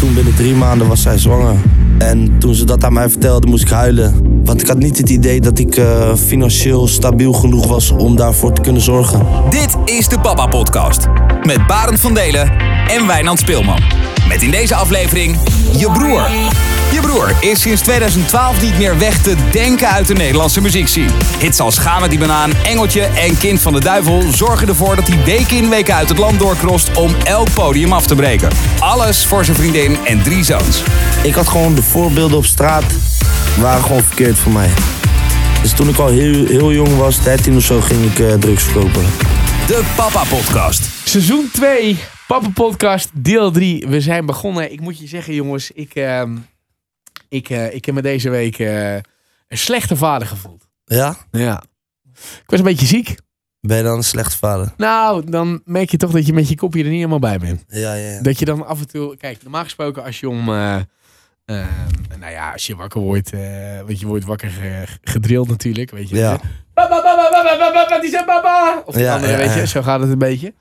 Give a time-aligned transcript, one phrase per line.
[0.00, 1.54] toen binnen drie maanden was zij zwanger.
[1.98, 4.40] En toen ze dat aan mij vertelde, moest ik huilen.
[4.44, 8.52] Want ik had niet het idee dat ik eh, financieel stabiel genoeg was om daarvoor
[8.52, 9.26] te kunnen zorgen.
[9.50, 11.06] Dit is de Papa Podcast.
[11.42, 12.52] Met Barend van Delen
[12.88, 13.80] en Wijnand Speelman.
[14.28, 15.36] Met in deze aflevering
[15.78, 16.28] je broer.
[16.92, 21.10] Je broer is sinds 2012 niet meer weg te denken uit de Nederlandse muziekscene.
[21.38, 25.08] Hits als Ga met die banaan, Engeltje en Kind van de Duivel zorgen ervoor dat
[25.08, 28.48] hij week in week uit het land doorkrost om elk podium af te breken.
[28.78, 30.82] Alles voor zijn vriendin en drie zoons.
[31.22, 32.84] Ik had gewoon de voorbeelden op straat
[33.60, 34.70] waren gewoon verkeerd voor mij.
[35.62, 38.62] Dus toen ik al heel, heel jong was, 13 of zo, ging ik eh, drugs
[38.62, 39.04] verkopen.
[39.66, 40.88] De Papa Podcast.
[41.04, 43.86] Seizoen 2, Papa Podcast, deel 3.
[43.88, 44.72] We zijn begonnen.
[44.72, 46.36] Ik moet je zeggen, jongens, ik, ehm,
[47.28, 49.02] ik, eh, ik heb me deze week eh, een
[49.58, 50.68] slechte vader gevoeld.
[50.84, 51.16] Ja?
[51.30, 51.62] Ja.
[52.14, 53.14] Ik was een beetje ziek.
[53.60, 54.72] Ben je dan een slechte vader?
[54.76, 57.64] Nou, dan merk je toch dat je met je kopje er niet helemaal bij bent.
[57.68, 58.22] Ja, ja, ja.
[58.22, 59.16] Dat je dan af en toe...
[59.16, 60.48] Kijk, normaal gesproken als je om...
[60.48, 60.76] eh,
[62.18, 63.30] nou ja, als je wakker wordt...
[63.86, 66.16] want je wordt wakker ge- gedrild natuurlijk, weet je.
[66.16, 66.40] Ja.
[66.74, 68.82] Papa, papa, wat is er, papa?
[68.86, 69.66] Of die Ja, andere, weet je.
[69.66, 70.54] Zo gaat het een beetje.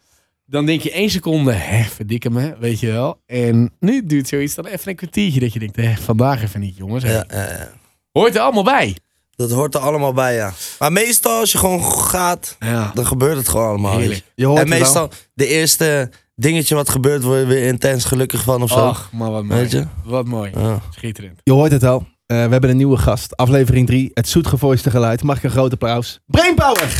[0.45, 3.21] Dan denk je één seconde, hè, verdikke me, weet je wel.
[3.25, 6.77] En nu duurt zoiets dan even een kwartiertje dat je denkt, hè, vandaag even niet,
[6.77, 7.03] jongens.
[7.03, 7.11] hè.
[7.13, 7.71] Ja, ja, ja.
[8.11, 8.95] Hoort er allemaal bij.
[9.35, 10.53] Dat hoort er allemaal bij, ja.
[10.79, 12.91] Maar meestal als je gewoon gaat, Ja.
[12.93, 13.91] dan gebeurt het gewoon allemaal.
[13.97, 14.11] Heerlijk.
[14.13, 14.41] weet je.
[14.41, 18.43] Je hoort En het meestal de eerste dingetje wat gebeurt, word je weer intens gelukkig
[18.43, 18.75] van of zo.
[18.87, 19.59] Ach, maar wat mooi.
[19.61, 19.85] Weet je?
[20.03, 20.51] Wat mooi.
[20.55, 20.81] Ja.
[20.89, 21.39] Schitterend.
[21.43, 22.07] Je hoort het al.
[22.25, 23.37] Eh, we hebben een nieuwe gast.
[23.37, 24.11] Aflevering 3.
[24.13, 25.23] Het zoetgevoiste geluid.
[25.23, 26.19] Mag ik een groot applaus?
[26.25, 26.99] Brainpower!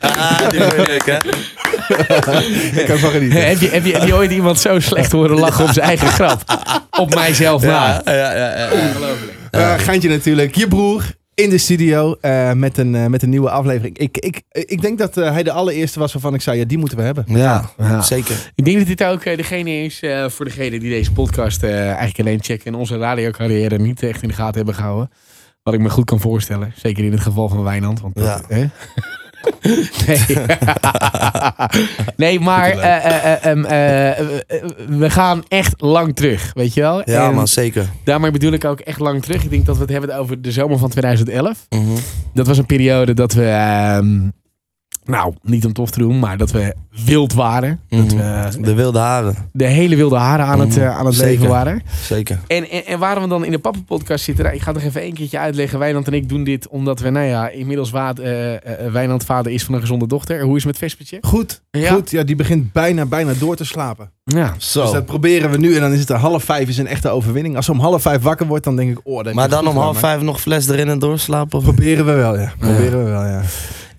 [0.00, 0.94] Ah, die hè?
[2.80, 3.46] ik kan van genieten.
[3.46, 6.08] heb, je, heb, je, heb je ooit iemand zo slecht horen lachen op zijn eigen
[6.08, 6.42] grap?
[6.90, 8.02] Op mijzelf na.
[8.04, 8.58] Ja, ja, ja.
[8.58, 8.70] ja.
[8.70, 9.32] Ongelooflijk.
[9.50, 10.54] Eh, Geintje natuurlijk.
[10.54, 11.04] Je broer
[11.42, 13.98] in de studio eh, met, een, eh, met een nieuwe aflevering.
[13.98, 16.78] Ik, ik, ik denk dat eh, hij de allereerste was waarvan ik zei, ja, die
[16.78, 17.24] moeten we hebben.
[17.28, 18.02] Ja, Ja.
[18.02, 18.50] zeker.
[18.54, 22.18] Ik denk dat dit ook degene is eh, voor degene die deze podcast eh, eigenlijk
[22.18, 25.10] alleen checken en onze radiocarrière niet echt in de gaten hebben gehouden.
[25.62, 26.72] Wat ik me goed kan voorstellen.
[26.76, 28.00] Zeker in het geval van Wijnand.
[28.00, 28.40] Want dat- Ja.
[28.56, 28.64] hè?
[30.06, 30.36] Nee.
[32.16, 34.26] nee, maar eh, eh, eh, ehm, eh, eh,
[34.88, 37.02] we gaan echt lang terug, weet je wel?
[37.10, 37.88] Ja, En man, zeker.
[38.04, 39.42] Daarmee bedoel ik ook echt lang terug.
[39.44, 41.66] Ik denk dat we het hebben over de zomer van 2011.
[41.68, 41.82] Mhm.
[42.34, 44.18] Dat was een periode dat we, ehm,
[45.10, 47.80] nou, niet om tof te doen, maar dat we wild waren.
[47.88, 48.50] Dat Mhm.
[48.50, 50.80] we De wilde haren, de hele wilde haren aan het, Mhm.
[50.80, 51.30] eh, aan het Zeker.
[51.32, 51.82] leven waren.
[52.02, 52.38] zeker.
[52.46, 54.88] En, en, en waar we dan in de Pappenpodcast zitten, nou, ik ga het nog
[54.88, 55.78] even één keertje uitleggen.
[55.78, 59.52] Wijnand en ik doen dit omdat we, nou ja, inmiddels waard, eh, eh, Wijnand vader
[59.52, 60.40] is van een gezonde dochter.
[60.42, 61.18] Hoe is het met Vespertje?
[61.20, 61.92] Goed, Ja.
[61.92, 62.10] goed.
[62.10, 64.10] Ja, die begint bijna, bijna door te slapen.
[64.24, 64.54] Ja.
[64.58, 64.82] Zo.
[64.82, 67.08] Dus dat proberen we nu en dan is het er half vijf is een echte
[67.08, 67.56] overwinning.
[67.56, 69.98] Als ze om half vijf wakker wordt, dan denk ik, oh, maar dan om half
[69.98, 71.58] vijf nog fles erin en doorslapen?
[71.58, 71.64] Of?
[71.64, 72.52] Proberen we wel, ja.
[72.58, 73.42] Proberen we wel, ja.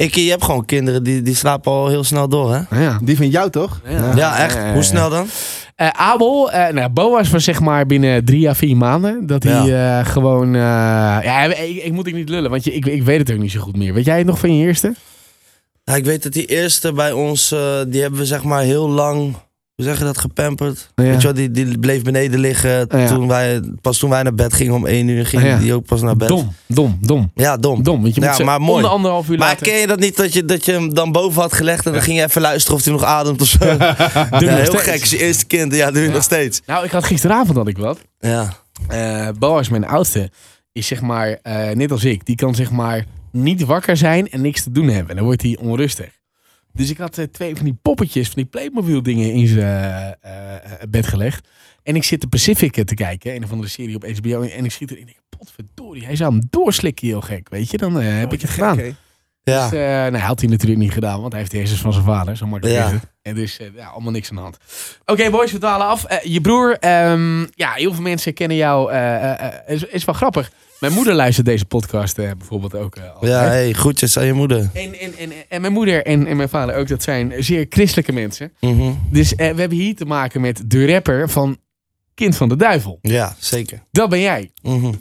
[0.01, 2.81] Ik, je hebt gewoon kinderen die, die slapen al heel snel door, hè?
[2.83, 2.99] ja.
[3.03, 3.81] Die van jou toch?
[3.85, 4.53] Ja, echt.
[4.55, 4.73] ja, ja.
[4.73, 5.27] Hoe snel dan?
[5.75, 9.27] Eh, Abel, eh, nou, Boas was zeg maar binnen drie à vier maanden.
[9.27, 10.55] Dat hij eh, gewoon...
[10.55, 10.61] eh,
[11.23, 13.51] ja, ik, ik moet ik niet lullen, want je, ik, ik weet het ook niet
[13.51, 13.93] zo goed meer.
[13.93, 14.95] Weet jij het nog van je eerste?
[15.83, 17.49] Ja, ik weet dat die eerste bij ons,
[17.87, 19.35] die hebben we zeg maar heel lang,
[19.81, 20.91] hoe zeg je dat, gepamperd.
[20.95, 21.03] Ja.
[21.03, 22.85] Weet je wel, die, die bleef beneden liggen.
[22.89, 23.07] Ja.
[23.07, 25.57] Toen wij, pas toen wij naar bed gingen om één uur, ging Ja.
[25.57, 26.27] die ook pas naar bed.
[26.27, 27.31] Dom, dom, dom.
[27.35, 27.83] Ja, dom.
[27.83, 28.85] Dom, want je Ja, moet ze maar mooi.
[28.85, 29.67] anderhalf uur Maar later...
[29.67, 32.01] ken je dat niet, dat je, dat je hem dan boven had gelegd en dan
[32.01, 33.65] ging je even luisteren of hij nog ademt of zo?
[33.65, 33.95] ja,
[34.39, 34.83] heel steeds.
[34.83, 35.75] gek, je eerste kind.
[35.75, 36.13] Ja, doe je Ja.
[36.13, 36.61] nog steeds.
[36.65, 37.99] Nou, ik had gisteravond had ik wat.
[38.19, 38.53] Ja.
[38.87, 40.29] Eh Boas, mijn oudste,
[40.71, 44.41] is zeg maar, eh, net als ik, die kan zeg maar niet wakker zijn en
[44.41, 45.09] niks te doen hebben.
[45.09, 46.19] En dan wordt hij onrustig.
[46.73, 50.53] Dus ik had eh, twee van die poppetjes, van die Playmobil dingen in zijn eh,
[50.53, 51.47] eh, bed gelegd.
[51.83, 54.41] En ik zit de Pacific te kijken, een of andere serie op HBO.
[54.41, 57.71] En ik schiet erin en ik denk, potverdorie, hij zou hem doorslikken heel gek, weet
[57.71, 57.77] je.
[57.77, 58.73] Dan heb ik het gedaan.
[58.79, 58.95] Oké.
[59.43, 59.69] Ja.
[59.69, 62.05] Dus, eh, nou, had hij natuurlijk niet gedaan, want hij heeft de hersens van zijn
[62.05, 62.37] vader.
[62.37, 62.91] Zo makkelijk Ja.
[62.91, 63.03] het.
[63.21, 64.57] En dus ja, allemaal niks aan de hand.
[65.05, 66.05] Oké, boys, we dwalen af.
[66.23, 68.91] Je broer, ehm, ja, heel veel mensen kennen jou.
[68.91, 70.51] eh, is, is wel grappig.
[70.81, 73.31] Mijn moeder luistert deze podcast eh, bijvoorbeeld ook eh, altijd.
[73.31, 74.69] Ja, hey, groetjes aan je moeder.
[74.73, 78.11] En, en, en, en mijn moeder en, en mijn vader ook, dat zijn zeer christelijke
[78.11, 78.51] mensen.
[78.59, 78.91] Mhm.
[79.11, 81.57] Dus eh, we hebben hier te maken met de rapper van
[82.15, 82.99] Kind van de Duivel.
[83.01, 83.83] Ja, zeker.
[83.91, 84.51] Dat ben jij.
[84.61, 84.93] Mhm.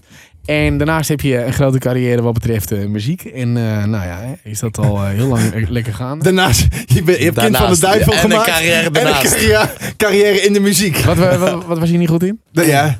[0.44, 3.24] En daarnaast heb je een grote carrière wat betreft eh, muziek.
[3.24, 6.18] En eh, nou ja, hè, is dat al eh, heel lang eh, lekker gaan.
[6.28, 7.80] Daarnaast, je, bent, je hebt kind van de Daarnaast.
[7.80, 8.48] duivel En een gemaakt.
[8.50, 9.24] carrière En daarnaast.
[9.24, 10.96] een carrière, carrière in de muziek.
[10.98, 12.40] Wat, wa- wat, wat was je niet goed in?
[12.52, 12.98] Ja,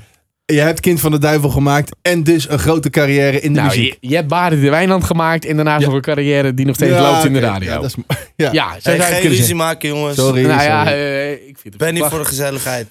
[0.50, 3.76] je hebt kind van de duivel gemaakt en dus een grote carrière in de Nou,
[3.76, 3.97] muziek.
[4.00, 5.87] je, je hebt Baden de Wijnand gemaakt en daarnaast Ja.
[5.87, 7.69] nog een carrière die nog steeds Ja, loopt in de radio.
[7.70, 7.94] Ja, dat is,
[8.37, 8.52] ja.
[8.52, 9.56] ja Hey, geen kunnen ruzie zeggen.
[9.56, 10.17] maken, jongens.
[10.17, 10.47] Sorry.
[10.47, 12.87] Nou ja, eh, ik vind het Ben niet voor de gezelligheid.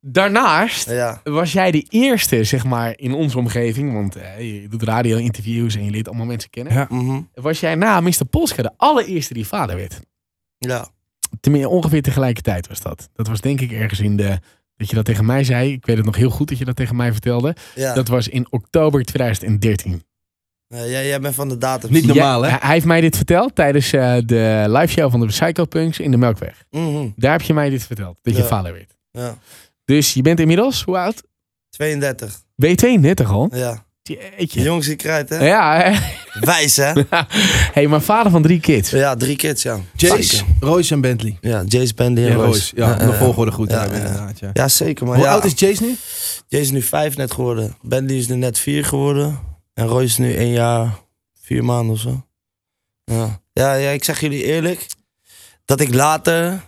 [0.00, 1.20] Daarnaast Ja.
[1.24, 3.92] was jij de eerste, zeg maar, in onze omgeving.
[3.92, 6.72] Want eh, je doet radio-interviews en je leert allemaal mensen kennen.
[6.72, 6.86] Ja.
[6.90, 7.20] Mhm.
[7.34, 8.24] Was jij na Mr.
[8.30, 10.00] Polska de allereerste die vader werd.
[10.58, 10.88] Ja.
[11.40, 13.08] tenminste, ongeveer tegelijkertijd was dat.
[13.14, 14.38] Dat was denk ik ergens in de...
[14.76, 15.72] Dat je dat tegen mij zei.
[15.72, 17.56] Ik weet het nog heel goed dat je dat tegen mij vertelde.
[17.74, 17.94] Ja.
[17.94, 20.04] Dat was in oktober 2013.
[20.66, 21.92] Ja, jij, jij bent van de datum.
[21.92, 22.56] Niet normaal, Ja, hè?
[22.60, 26.16] Hij heeft mij dit verteld tijdens eh, de live show van de Psychopunks in de
[26.16, 26.64] Melkweg.
[26.70, 28.18] Mhm, Daar heb je mij dit verteld.
[28.22, 28.96] Dat je vader werd.
[29.10, 29.38] Ja.
[29.84, 31.22] Dus je bent inmiddels, hoe oud?
[31.70, 32.42] 32.
[32.56, 33.48] Ben je 32 al?
[33.52, 33.83] Ja.
[34.08, 34.62] Jeetje.
[34.62, 35.46] Jongens, ik krijt, hè?
[35.46, 35.98] Ja, hè?
[36.40, 36.92] Wijs, hè?
[37.74, 38.90] hey, maar vader van drie kids.
[38.90, 39.80] Ja, drie kids, ja.
[39.96, 40.44] Jace.
[40.60, 41.38] Royce en Bentley.
[41.40, 42.48] Ja, Jace, Bandy en Ja, Royce.
[42.48, 42.76] Royce.
[42.76, 44.06] Ja, ja, de volgorde goed Ja, hebben ja.
[44.06, 44.38] inderdaad.
[44.38, 44.50] Ja.
[44.52, 45.06] Ja, zeker.
[45.06, 45.96] Maar Hoe ja, oud is Jace nu?
[46.48, 47.76] Jace is nu vijf net geworden.
[47.82, 49.38] Bandy is nu net vier geworden.
[49.74, 50.98] En Royce is nu één jaar,
[51.40, 52.26] vier maanden of zo.
[53.04, 53.40] Ja.
[53.52, 54.86] Ja, ja, ik zeg jullie eerlijk.
[55.64, 56.60] Dat ik later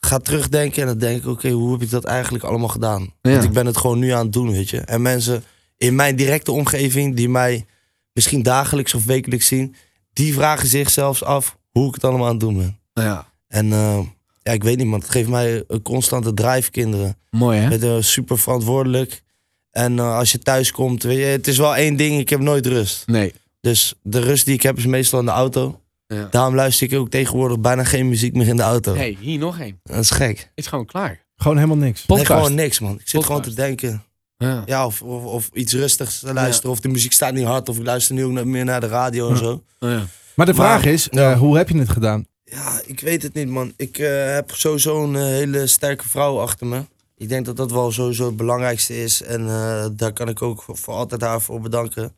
[0.00, 1.28] ga terugdenken en dan denk ik...
[1.28, 3.12] Oké, hoe heb ik dat eigenlijk allemaal gedaan?
[3.22, 3.30] Ja.
[3.30, 4.80] Want ik ben het gewoon nu aan het doen, weet je.
[4.80, 5.44] En mensen
[5.80, 7.16] in mijn directe omgeving...
[7.16, 7.64] die mij
[8.12, 9.74] misschien dagelijks of wekelijks zien...
[10.12, 12.78] die vragen zich zelfs af hoe ik het allemaal aan het doen ben.
[12.92, 13.26] Ja.
[13.48, 13.98] En eh,
[14.42, 15.00] ja, ik weet niet, man.
[15.00, 17.16] Het geeft mij een constante drive, kinderen.
[17.30, 17.68] Mooi hè?
[17.68, 19.22] Met een super verantwoordelijk.
[19.70, 22.40] En eh, als je thuis komt, weet je, het is wel één ding, ik heb
[22.40, 23.06] nooit rust.
[23.06, 23.34] Nee.
[23.60, 25.80] Dus de rust die ik heb is meestal in de auto.
[26.06, 26.28] Ja.
[26.30, 28.94] Daarom luister ik ook tegenwoordig bijna geen muziek meer in de auto.
[28.94, 29.80] hey, hier nog één.
[29.82, 30.38] Dat is gek.
[30.38, 31.24] Het is gewoon klaar.
[31.36, 32.06] Gewoon helemaal niks.
[32.06, 32.40] Nee, Podcast.
[32.40, 32.94] gewoon niks, man.
[32.94, 34.04] Ik zit gewoon te denken.
[34.48, 34.62] Ja.
[34.66, 36.70] Ja, of, of, of iets rustigs te luisteren.
[36.70, 37.68] Of de muziek staat niet hard.
[37.68, 39.62] Of ik luister nu ook meer naar de radio en zo.
[39.78, 39.88] Ja.
[40.34, 41.32] Maar de Maar- vraag is, Ja.
[41.32, 42.26] eh, hoe heb je het gedaan?
[42.44, 43.72] Ja, ik weet het niet, man.
[43.76, 46.82] Ik eh, heb sowieso een eh, hele sterke vrouw achter me.
[47.16, 49.22] Ik denk dat dat wel sowieso het belangrijkste is.
[49.22, 52.12] En eh, daar kan ik ook voor, voor altijd haar voor bedanken.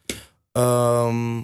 [0.52, 1.36] Ehm,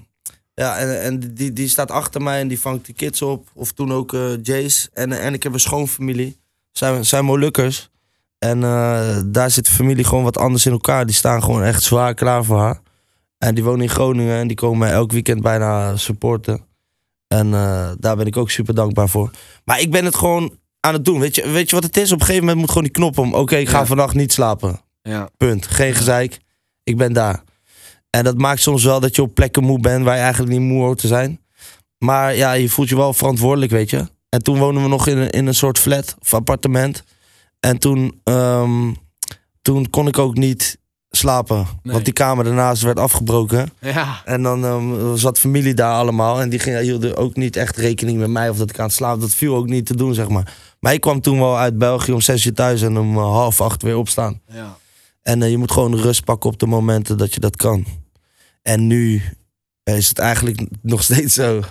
[0.54, 3.48] ja, en, en die, die staat achter mij en die vangt die kids op.
[3.54, 4.88] Of toen ook eh, Jace.
[4.92, 6.36] En, en ik heb een schoonfamilie.
[6.72, 7.90] Zijn, zijn Molukkers.
[8.38, 11.06] En eh, daar zit de familie gewoon wat anders in elkaar.
[11.06, 12.80] Die staan gewoon echt zwaar klaar voor haar.
[13.38, 16.60] En die wonen in Groningen en die komen mij elk weekend bijna supporten.
[17.28, 19.30] En eh, daar ben ik ook super dankbaar voor.
[19.64, 21.20] Maar ik ben het gewoon aan het doen.
[21.20, 22.12] Weet je, weet je wat het is?
[22.12, 23.34] Op een gegeven moment moet gewoon die knop om.
[23.34, 23.86] Oké, ik ga Ja.
[23.86, 24.80] vannacht niet slapen.
[25.02, 25.28] Ja.
[25.36, 25.66] Punt.
[25.66, 26.38] Geen gezeik.
[26.84, 27.42] Ik ben daar.
[28.10, 30.60] En dat maakt soms wel dat je op plekken moe bent waar je eigenlijk niet
[30.68, 31.40] moe hoort te zijn.
[31.98, 34.06] Maar ja, je voelt je wel verantwoordelijk, weet je.
[34.28, 37.04] En toen woonden we nog in een, in een soort flat of appartement.
[37.60, 38.92] En toen, ehm,
[39.62, 40.78] toen kon ik ook niet
[41.10, 41.56] slapen.
[41.56, 41.92] Nee.
[41.92, 43.70] Want die kamer daarnaast werd afgebroken.
[43.80, 44.22] Ja.
[44.24, 46.40] En dan ehm, zat familie daar allemaal.
[46.40, 48.94] En die gingen, hielden ook niet echt rekening met mij of dat ik aan het
[48.94, 49.20] slapen.
[49.20, 50.56] Dat viel ook niet te doen, zeg maar.
[50.80, 53.60] Maar ik kwam toen wel uit België om zes uur thuis en om eh, half
[53.60, 54.40] acht weer opstaan.
[54.52, 54.76] ja.
[55.22, 57.86] En eh, je moet gewoon rust pakken op de momenten dat je dat kan.
[58.62, 59.22] En nu
[59.82, 61.62] eh, is het eigenlijk nog steeds zo.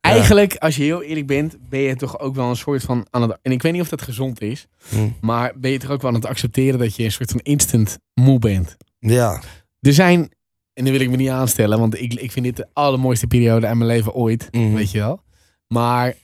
[0.00, 3.22] Eigenlijk, als je heel eerlijk bent, ben je toch ook wel een soort van aan
[3.22, 3.38] het.
[3.42, 5.08] En ik weet niet of dat gezond is, Hm.
[5.20, 7.98] maar ben je toch ook wel aan het accepteren dat je een soort van instant
[8.14, 8.76] moe bent.
[8.98, 9.42] Ja,
[9.80, 10.30] Er zijn,
[10.74, 13.66] en nu wil ik me niet aanstellen, want ik, ik vind dit de allermooiste periode
[13.66, 14.74] uit mijn leven ooit, Mhm.
[14.74, 15.22] weet je wel.
[15.68, 16.14] Maar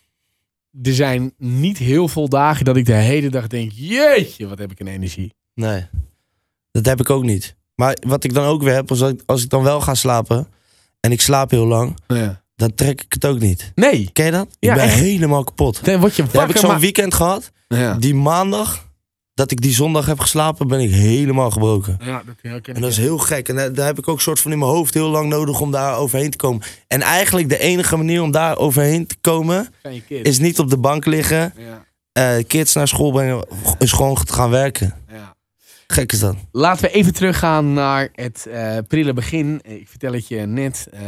[0.83, 4.71] er zijn niet heel veel dagen dat ik de hele dag denk, jeetje, wat heb
[4.71, 5.35] ik een energie.
[5.55, 5.87] nee.
[6.71, 7.57] Dat heb ik ook niet.
[7.75, 10.49] Maar wat ik dan ook weer heb, als ik, als ik dan wel ga slapen
[11.01, 12.44] en ik slaap heel lang, Ja.
[12.57, 13.73] Dan trek ik het ook niet.
[13.75, 14.47] Nee, Ken je dat?
[14.47, 14.95] Ik Ja, ben echt.
[14.95, 15.85] helemaal kapot.
[15.85, 16.81] dan word je Dan heb ik wakker, zo'n maar...
[16.81, 17.51] weekend gehad.
[17.69, 17.95] Ja.
[17.95, 18.89] Die maandag,
[19.35, 21.99] dat ik die zondag heb geslapen, ben ik helemaal gebroken.
[22.05, 22.77] Ja, dat herken ik.
[22.77, 23.49] En dat is heel gek.
[23.49, 25.71] En daar, daar heb ik ook soort van in mijn hoofd heel lang nodig om
[25.71, 26.63] daar overheen te komen.
[26.89, 29.69] En eigenlijk de enige manier om daar overheen te komen,
[30.09, 31.85] is niet op de bank liggen, Ja,
[32.37, 33.47] eh, kids naar school brengen,
[33.79, 34.95] is gewoon te gaan werken.
[35.13, 35.34] ja.
[35.87, 36.37] Gek is dat.
[36.53, 39.61] Laten we even teruggaan naar het eh prille begin.
[39.63, 41.03] Ik vertel het je net eh,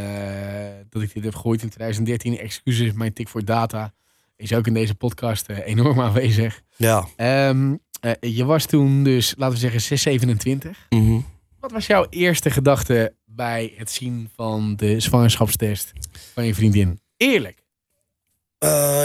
[0.89, 2.37] dat ik dit heb gehoord in 2013.
[2.37, 3.93] Excuses, mijn tik voor data
[4.35, 6.61] is ook in deze podcast eh, enorm aanwezig.
[6.75, 7.07] Ja.
[7.15, 10.87] Ehm, eh, je was toen dus, laten we zeggen, 627.
[10.89, 11.19] Mhm.
[11.59, 15.93] Wat was jouw eerste gedachte bij het zien van de zwangerschapstest
[16.33, 16.99] van je vriendin?
[17.17, 17.65] Eerlijk.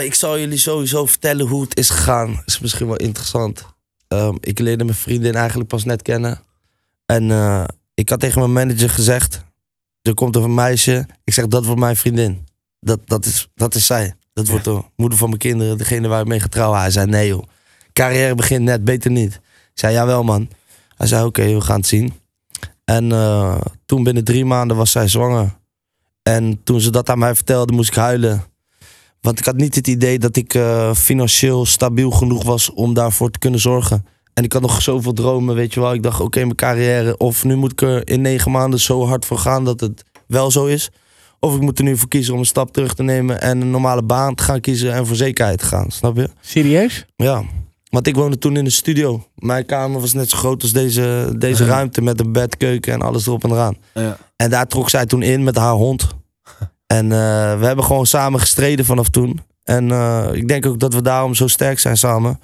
[0.05, 2.43] Ik zal jullie sowieso vertellen hoe het is gegaan.
[2.45, 3.72] Is misschien wel interessant.
[4.13, 6.41] Ehm, ik leerde mijn vriendin eigenlijk pas net kennen.
[7.07, 7.65] En eh,
[7.95, 9.45] ik had tegen mijn manager gezegd:
[10.03, 11.07] er komt een meisje.
[11.25, 12.47] Ik zeg dat wordt mijn vriendin.
[12.81, 14.15] Dat, dat, is, dat is zij.
[14.33, 16.81] Dat wordt de moeder van mijn kinderen, degene waar ik mee ga trouwen.
[16.81, 17.41] Hij zei: nee
[17.93, 19.35] carrière begint net, beter niet.
[19.35, 20.49] Ik zei: jawel man.
[20.97, 22.13] Hij zei: oké, we gaan het zien.
[22.85, 25.59] En eh, toen binnen drie maanden was zij zwanger.
[26.23, 28.45] En toen ze dat aan mij vertelde, moest ik huilen.
[29.23, 33.31] Want ik had niet het idee dat ik eh, financieel stabiel genoeg was om daarvoor
[33.31, 34.07] te kunnen zorgen.
[34.35, 35.95] En ik had nog zoveel dromen, weet je wel.
[35.95, 37.17] Ik dacht, oké, mijn carrière.
[37.17, 40.51] Of nu moet ik er in negen maanden zo hard voor gaan dat het wel
[40.51, 40.91] zo is.
[41.41, 43.71] Of ik moet er nu voor kiezen om een stap terug te nemen en een
[43.71, 45.91] normale baan te gaan kiezen en voor zekerheid te gaan.
[45.91, 46.31] Snap je?
[46.41, 47.07] Serieus?
[47.17, 47.45] Ja.
[47.91, 49.27] Want ik woonde toen in de studio.
[49.35, 53.03] Mijn kamer was net zo groot als deze, deze ruimte met een bed, keuken en
[53.03, 53.77] alles erop en eraan.
[53.95, 54.17] Ja.
[54.37, 56.09] En daar trok zij toen in met haar hond.
[56.97, 59.41] En eh, we hebben gewoon samen gestreden vanaf toen.
[59.65, 62.41] En eh, ik denk ook dat we daarom zo sterk zijn samen.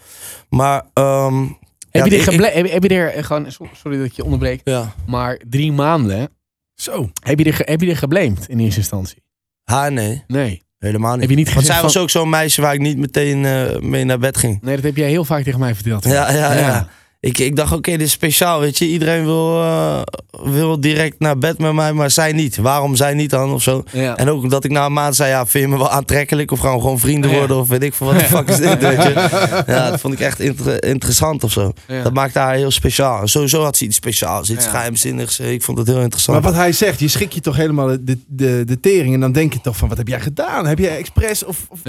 [0.48, 1.50] Maar, ehm, Heb,
[1.90, 4.60] ja, je er ik- heb, heb je er gewoon, so- sorry dat ik je onderbreek,
[4.64, 4.94] ja.
[5.06, 6.28] maar drie maanden,
[6.74, 7.10] Zo.
[7.22, 9.22] heb je er, heb je er geblamed in eerste instantie?
[9.64, 10.24] Haar, nee.
[10.26, 10.62] Nee.
[10.78, 11.20] Helemaal niet.
[11.20, 13.78] Heb je niet Want zij was van- ook zo'n meisje waar ik niet meteen eh,
[13.80, 14.62] mee naar bed ging.
[14.62, 16.04] Nee, dat heb jij heel vaak tegen mij verteld.
[16.04, 16.58] Ja, ja, ja.
[16.58, 16.88] Ja.
[17.20, 18.86] Ik, ik dacht, oké, dit is speciaal, weet je.
[18.86, 20.00] Iedereen wil, eh,
[20.42, 22.56] wil direct naar bed met mij, maar zij niet.
[22.56, 23.82] Waarom zij niet dan, of zo?
[23.92, 24.16] Ja.
[24.16, 26.50] En ook omdat ik na een maand zei, ja, vind je me wel aantrekkelijk?
[26.50, 27.36] Of gaan we gewoon vrienden Ja.
[27.38, 27.56] worden?
[27.56, 29.12] Of weet ik veel, wat de fuck is dit, weet je?
[29.66, 31.72] Ja, dat vond ik echt inter- interessant of zo.
[31.88, 32.02] Ja.
[32.02, 33.20] Dat maakte haar heel speciaal.
[33.20, 34.70] En sowieso had ze iets speciaals, iets Ja.
[34.70, 35.40] geheimzinnigs.
[35.40, 36.40] Ik vond het heel interessant.
[36.42, 39.14] Maar wat hij zegt, je schrik je toch helemaal de, de, de tering.
[39.14, 40.66] En dan denk je toch van, wat heb jij gedaan?
[40.66, 41.80] Heb jij expres of, of,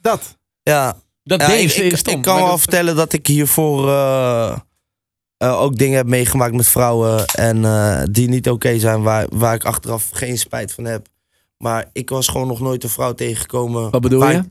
[0.00, 0.36] dat?
[0.62, 2.14] Ja, Dat Ja, deed ik, ik, stom.
[2.16, 4.56] ik kan wel dat- vertellen dat ik hiervoor eh,
[5.38, 7.26] eh, ook dingen heb meegemaakt met vrouwen.
[7.26, 11.06] En eh, die niet oké zijn, waar, waar ik achteraf geen spijt van heb.
[11.58, 13.90] Maar ik was gewoon nog nooit een vrouw tegengekomen.
[13.90, 14.36] Wat bedoel je?
[14.36, 14.44] ik-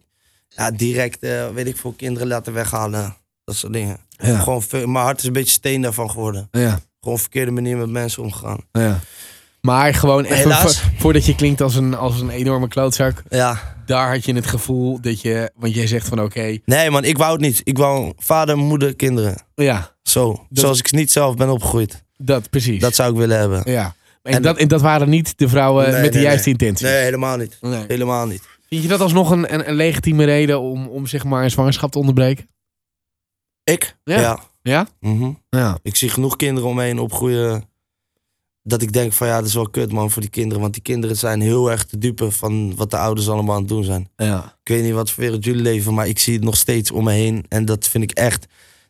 [0.49, 3.15] ja, direct, eh, weet ik veel, kinderen laten weghalen.
[3.43, 3.97] Dat soort dingen.
[4.09, 4.39] Ja.
[4.39, 6.47] Gewoon mijn hart is een beetje steen daarvan geworden.
[6.51, 6.79] Ja.
[7.01, 8.59] Gewoon verkeerde manier met mensen omgegaan.
[8.71, 8.99] Ja.
[9.67, 10.79] Maar gewoon Helaas.
[10.79, 13.23] vo- voordat je klinkt als een, als een enorme klootzak.
[13.29, 15.51] Ja, Daar had je het gevoel dat je...
[15.55, 17.61] Want jij zegt van oké, nee man, ik wou het niet.
[17.63, 19.35] Ik wou vader, moeder, kinderen.
[19.55, 22.03] ja, Zo, zoals ik niet zelf ben opgegroeid.
[22.17, 22.81] dat precies.
[22.81, 23.61] Dat zou ik willen hebben.
[23.71, 23.95] ja.
[24.23, 26.85] En, En- dat, en dat waren niet de vrouwen Nee, met de nee, juiste intentie.
[26.87, 27.57] Nee, helemaal niet.
[27.61, 27.83] Nee.
[27.87, 28.41] Helemaal niet.
[28.69, 31.91] Vind je dat alsnog een, een, een legitieme reden om, om zeg maar een zwangerschap
[31.91, 32.49] te onderbreken?
[33.63, 33.95] Ik?
[34.03, 34.19] Ja.
[34.19, 34.39] Ja.
[34.61, 34.87] Ja?
[34.99, 35.31] Mhm.
[35.49, 35.77] Ja.
[35.81, 37.66] Ik zie genoeg kinderen om me heen opgroeien.
[38.67, 40.61] Dat ik denk van ja, dat is wel kut man voor die kinderen.
[40.61, 43.69] Want die kinderen zijn heel erg te dupe van wat de ouders allemaal aan het
[43.69, 44.09] doen zijn.
[44.15, 44.57] Ja.
[44.63, 47.03] Ik weet niet wat voor wereld jullie leven, maar ik zie het nog steeds om
[47.03, 47.45] me heen.
[47.49, 48.45] En dat vind ik echt.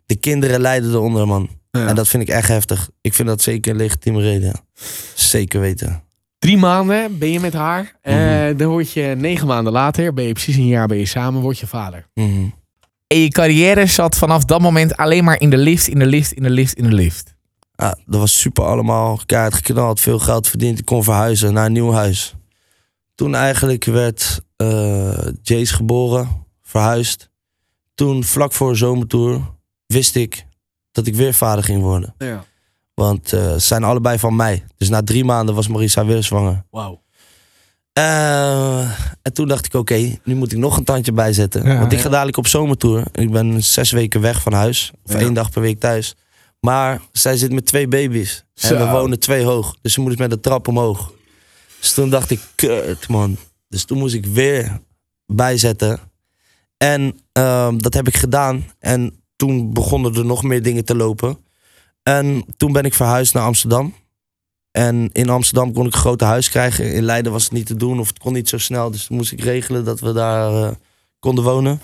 [0.05, 1.49] De kinderen lijden eronder, man.
[1.71, 1.87] Ja.
[1.87, 2.89] En dat vind ik echt heftig.
[3.01, 4.53] Ik vind dat zeker een legitieme reden.
[5.13, 6.03] Zeker weten.
[6.39, 7.95] Drie maanden ben je met haar.
[8.03, 8.57] Mhm.
[8.57, 11.59] dan word je negen maanden later, ben je precies een jaar ben je samen, word
[11.59, 12.07] je vader.
[12.13, 12.45] Mhm.
[13.07, 16.31] En je carrière zat vanaf dat moment alleen maar in de lift, in de lift,
[16.31, 17.35] in de lift, in de lift.
[17.77, 19.19] Ja, dat was super allemaal.
[19.25, 20.79] Kaart geknald, veel geld verdiend.
[20.79, 22.35] Ik kon verhuizen naar een nieuw huis.
[23.15, 27.29] Toen eigenlijk werd eh Jace geboren, verhuisd.
[27.95, 29.41] Toen, vlak voor de zomertour,
[29.85, 30.45] wist ik
[30.91, 32.15] dat ik weer vader ging worden.
[32.17, 32.43] Ja.
[32.93, 34.63] Want eh, ze zijn allebei van mij.
[34.77, 36.63] Dus na drie maanden was Marisa weer zwanger.
[36.69, 37.01] Wauw.
[37.93, 38.79] Eh,
[39.21, 41.67] en toen dacht ik, oké, nu moet ik nog een tandje bijzetten.
[41.67, 42.03] Ja, Want ik ja.
[42.03, 43.03] ga dadelijk op zomertour.
[43.11, 44.91] Ik ben zes weken weg van huis.
[45.05, 45.19] Of Ja.
[45.19, 46.15] één dag per week thuis.
[46.59, 48.45] Maar zij zit met twee baby's.
[48.53, 48.75] Zo.
[48.75, 49.77] En we wonen twee hoog.
[49.81, 51.13] Dus ze moet met de trap omhoog.
[51.79, 53.37] Dus toen dacht ik, kut man.
[53.67, 54.81] Dus toen moest ik weer
[55.25, 55.99] bijzetten.
[56.77, 58.65] En ehm, dat heb ik gedaan.
[58.79, 61.37] En toen begonnen er nog meer dingen te lopen.
[62.03, 63.93] En toen ben ik verhuisd naar Amsterdam.
[64.71, 66.93] En in Amsterdam kon ik een grote huis krijgen.
[66.93, 68.91] In Leiden was het niet te doen of het kon niet zo snel.
[68.91, 70.75] Dus toen moest ik regelen dat we daar eh,
[71.19, 71.79] konden wonen.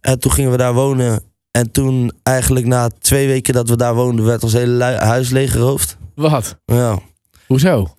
[0.00, 1.22] En toen gingen we daar wonen.
[1.56, 4.24] En toen eigenlijk na twee weken dat we daar woonden...
[4.24, 5.96] werd ons hele huis leeggeroofd.
[6.14, 6.58] Wat?
[6.64, 6.98] Ja.
[7.46, 7.94] Hoezo?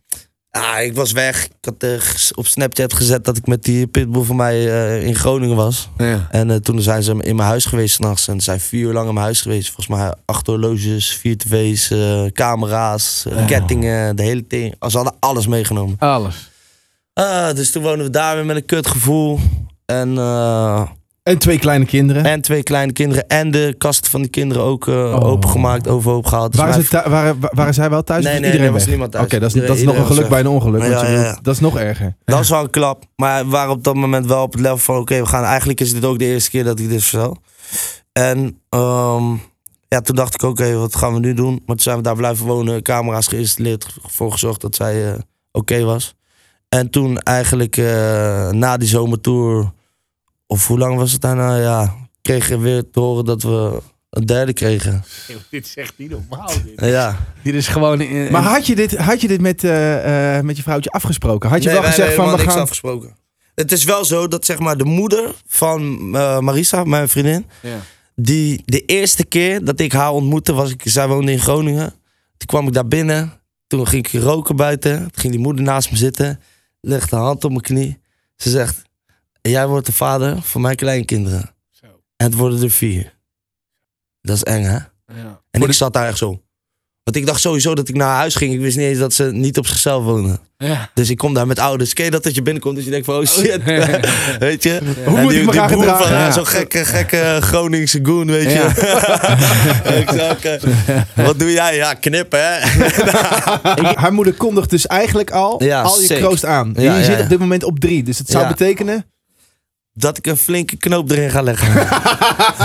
[0.51, 1.45] Ah, ik was weg.
[1.45, 1.99] Ik had eh,
[2.35, 5.89] op Snapchat gezet dat ik met die pitbull van mij eh, in Groningen was.
[5.97, 6.27] Ja.
[6.31, 8.27] En eh, toen zijn ze in mijn huis geweest s'nachts.
[8.27, 9.71] En ze zijn vier uur lang in mijn huis geweest.
[9.71, 11.93] Volgens mij acht horloges, vier tv's,
[12.33, 14.75] camera's, kettingen, de hele ding.
[14.87, 15.95] Ze hadden alles meegenomen.
[15.99, 16.49] Alles.
[17.13, 19.39] Ah, dus toen woonden we daar weer met een kutgevoel.
[19.85, 20.17] En,
[21.27, 22.23] En twee kleine kinderen.
[22.25, 23.27] en twee kleine kinderen.
[23.27, 25.23] En de kast van die kinderen ook Oh.
[25.23, 26.51] opengemaakt, overhoop gehaald.
[26.51, 28.23] Dus waren, ze waren, waren zij wel thuis?
[28.23, 28.89] Nee, nee, iedereen er was weg?
[28.89, 29.25] niemand thuis.
[29.25, 30.81] Oké, dat is, dat is nog een geluk bij een ongeluk.
[30.81, 31.39] want Ja, je ja, bedoelt- ja.
[31.41, 32.15] Dat is nog erger.
[32.25, 33.03] Dat was wel een klap.
[33.15, 34.97] Maar we waren op dat moment wel op het level van...
[34.97, 37.37] oké, we gaan eigenlijk is dit ook de eerste keer dat ik dit vertel.
[38.13, 39.23] En ehm,
[39.87, 41.51] ja, toen dacht ik, oké, wat gaan we nu doen?
[41.53, 42.81] Maar toen zijn we daar blijven wonen.
[42.81, 43.95] Camera's geïnstalleerd.
[44.05, 45.19] Voor gezorgd dat zij eh,
[45.51, 46.15] oké was.
[46.69, 49.75] En toen eigenlijk eh, na die zomertour...
[50.47, 51.55] of hoe lang was het daarna?
[51.57, 55.03] Ja, kregen we weer te horen dat we een derde kregen.
[55.49, 56.47] dit is echt niet normaal.
[56.65, 57.17] Dit, ja.
[57.43, 57.99] dit is gewoon...
[57.99, 61.49] eh, Maar had je dit, had je dit met, eh, eh, met je vrouwtje afgesproken?
[61.49, 62.55] Had je Nee, wel wij gezegd van we helemaal gaan...
[62.59, 63.17] niks afgesproken.
[63.55, 66.09] Het is wel zo dat zeg maar de moeder van
[66.43, 67.45] Marisa, mijn vriendin...
[67.61, 67.77] ja.
[68.15, 71.89] Die, de eerste keer dat ik haar ontmoette, was ik, zij woonde in Groningen.
[72.37, 73.33] Toen kwam ik daar binnen.
[73.67, 74.97] Toen ging ik roken buiten.
[74.99, 76.39] Toen ging die moeder naast me zitten.
[76.81, 77.97] Legde haar hand op mijn knie.
[78.35, 78.81] Ze zegt,
[79.49, 81.53] jij wordt de vader van mijn kleinkinderen.
[81.71, 81.85] Zo.
[82.17, 83.13] En het worden er vier.
[84.21, 84.77] Dat is eng, hè?
[85.21, 85.41] Ja.
[85.51, 86.41] En ik zat daar echt zo.
[87.03, 88.53] Want ik dacht sowieso dat ik naar huis ging.
[88.53, 90.39] Ik wist niet eens dat ze niet op zichzelf woonden.
[90.57, 90.89] Ja.
[90.93, 91.93] Dus ik kom daar met ouders.
[91.93, 92.75] Ken je dat dat je binnenkomt?
[92.75, 93.63] Dus je denkt van, oh shit.
[94.39, 94.79] Weet je?
[95.05, 96.31] Hoe En moet die, ik me die van Ja.
[96.31, 98.63] Zo'n gekke, gekke Groningse goon, weet je.
[99.99, 100.09] ik
[101.15, 101.75] eh, wat doe jij?
[101.75, 102.59] Ja, knippen, hè?
[104.01, 106.17] Haar moeder kondigt dus eigenlijk al Ja, al je sick.
[106.17, 106.73] kroost aan.
[106.75, 107.23] Ja, je ja, zit ja.
[107.23, 108.03] op dit moment op drie.
[108.03, 108.49] Dus het zou Ja.
[108.49, 109.05] betekenen...
[109.97, 111.73] dat ik een flinke knoop erin ga leggen.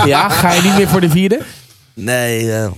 [0.09, 1.41] Ja, ga je niet meer voor de vierde?
[1.93, 2.71] nee, eh,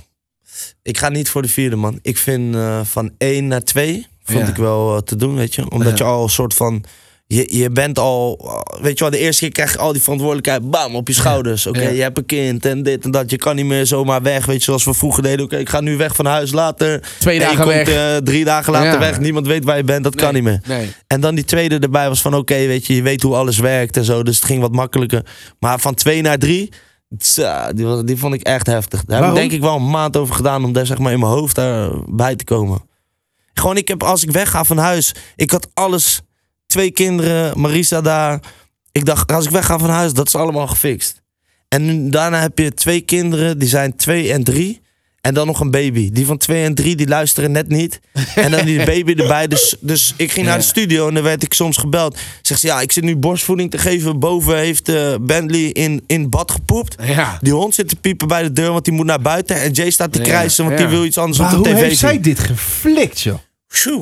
[0.82, 2.00] ik ga niet voor de vierde, man.
[2.02, 4.48] Ik vind eh, van één naar twee vond Ja.
[4.48, 5.70] ik wel eh, te doen, weet je.
[5.72, 6.06] Omdat Ja.
[6.06, 6.84] je al een soort van...
[7.28, 8.40] Je, je bent al,
[8.82, 11.68] weet je wel, de eerste keer krijg je al die verantwoordelijkheid, bam, op je schouders.
[11.68, 11.90] Oké, Ja.
[11.90, 13.30] je hebt een kind en dit en dat.
[13.32, 15.46] Je kan niet meer zomaar weg, weet je, zoals we vroeger deden.
[15.46, 17.04] Oké, ik ga nu weg van huis later.
[17.20, 17.90] Twee dagen komt, weg.
[17.90, 19.00] eh, drie dagen later Ja.
[19.00, 19.20] weg.
[19.20, 20.62] Niemand weet waar je bent, dat kan niet meer.
[20.68, 20.92] Nee.
[21.08, 23.98] En dan die tweede erbij was van oké, weet je, je weet hoe alles werkt
[23.98, 24.24] en zo.
[24.24, 25.26] Dus het ging wat makkelijker.
[25.60, 26.72] Maar van twee naar drie,
[27.76, 29.04] die, was- die vond ik echt heftig.
[29.06, 31.20] Daar heb ik denk ik wel een maand over gedaan om daar zeg maar in
[31.20, 31.56] mijn hoofd
[32.06, 32.82] bij te komen.
[33.54, 36.22] Gewoon, ik heb als ik wegga van huis, ik had alles.
[36.76, 38.40] Twee kinderen, Marisa daar.
[38.92, 41.22] Ik dacht, als ik wegga van huis, dat is allemaal gefixt.
[41.68, 44.82] En nu, daarna heb je twee kinderen, die zijn twee en drie.
[45.22, 46.12] En dan nog een baby.
[46.12, 48.00] Die van twee en drie, die luisteren net niet.
[48.36, 49.48] En dan die baby erbij.
[49.48, 52.18] Dus, dus ik ging naar de studio en dan werd ik soms gebeld.
[52.42, 54.20] Zegt ze, ja, ik zit nu borstvoeding te geven.
[54.20, 56.96] Boven heeft eh, Bentley in, in bad gepoept.
[57.04, 57.38] Ja.
[57.42, 59.62] Die hond zit te piepen bij de deur, want die moet naar buiten.
[59.62, 60.86] En Jay staat te krijsen, want ja.
[60.86, 63.40] die wil iets anders Maar op de hoe tv heeft zij dit geflikt, joh?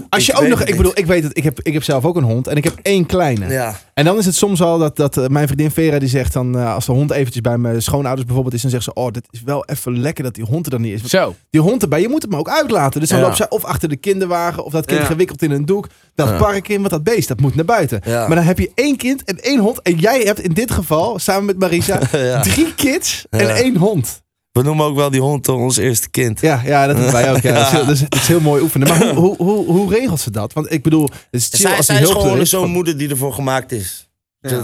[0.09, 0.77] Als je ook nog, ik niet.
[0.77, 2.79] bedoel, ik weet het, ik heb, ik heb zelf ook een hond en ik heb
[2.81, 3.47] één kleine.
[3.49, 6.33] Ja, En dan is het soms al dat, dat eh, mijn vriendin Vera die zegt
[6.33, 9.11] dan, eh, als de hond eventjes bij mijn schoonouders bijvoorbeeld is, dan zegt ze, oh,
[9.11, 10.97] dit is wel even lekker dat die hond er dan niet is.
[10.99, 11.35] Want Zo.
[11.49, 12.99] die hond erbij, je moet hem ook uitlaten.
[12.99, 13.23] Dus dan Ja.
[13.25, 15.05] loopt zij of achter de kinderwagen of dat kind Ja.
[15.05, 15.87] gewikkeld in een doek.
[16.15, 16.37] Dat Ja.
[16.37, 18.01] park in, want dat beest, dat moet naar buiten.
[18.05, 18.27] Ja.
[18.27, 19.81] Maar dan heb je één kind en één hond.
[19.81, 22.41] En jij hebt in dit geval, samen met Marisa, Ja.
[22.41, 23.55] drie kids en Ja.
[23.55, 24.21] één hond.
[24.53, 26.41] We noemen ook wel die hond toch ons eerste kind.
[26.41, 27.41] Ja, ja dat hebben wij ook.
[27.41, 27.53] Ja.
[27.53, 28.87] Dat, is heel, dat, is, dat is heel mooi oefenen.
[28.87, 30.53] Maar hoe, hoe, hoe, hoe regelt ze dat?
[30.53, 33.09] Want ik bedoel, het is chill Zij, als zij is hulp gewoon zo'n moeder die
[33.09, 34.07] ervoor gemaakt is.
[34.39, 34.63] Ja.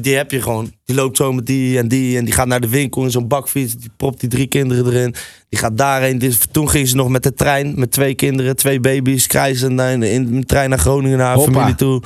[0.00, 0.72] Die heb je gewoon.
[0.84, 2.18] Die loopt zo met die en die.
[2.18, 3.74] En die gaat naar de winkel in zo'n bakfiets.
[3.76, 5.14] Die propt die drie kinderen erin.
[5.48, 6.18] Die gaat daarheen.
[6.18, 7.72] Dus toen ging ze nog met de trein.
[7.76, 9.26] Met twee kinderen, twee baby's.
[9.26, 11.52] Krijzen naar- in, in de trein naar Groningen naar haar Hoppa.
[11.52, 12.02] familie toe.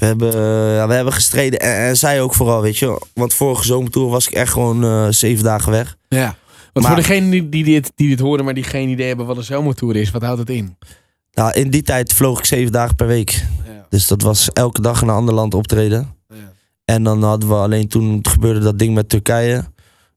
[0.00, 1.60] We hebben, eh, ja, we hebben gestreden.
[1.60, 3.06] En, en zij ook vooral, weet je.
[3.14, 5.96] Want vorige zomertour was ik echt gewoon eh, zeven dagen weg.
[6.08, 6.36] Ja.
[6.72, 9.26] Want Maar- voor degenen die, die, dit, die dit horen, maar die geen idee hebben
[9.26, 10.76] wat een zomertour is, wat houdt het in?
[11.32, 13.30] Nou, in die tijd vloog ik zeven dagen per week.
[13.30, 13.86] Ja.
[13.88, 16.14] Dus dat was elke dag in een ander land optreden.
[16.28, 16.34] Ja.
[16.84, 19.64] En dan hadden we alleen toen gebeurde dat ding met Turkije.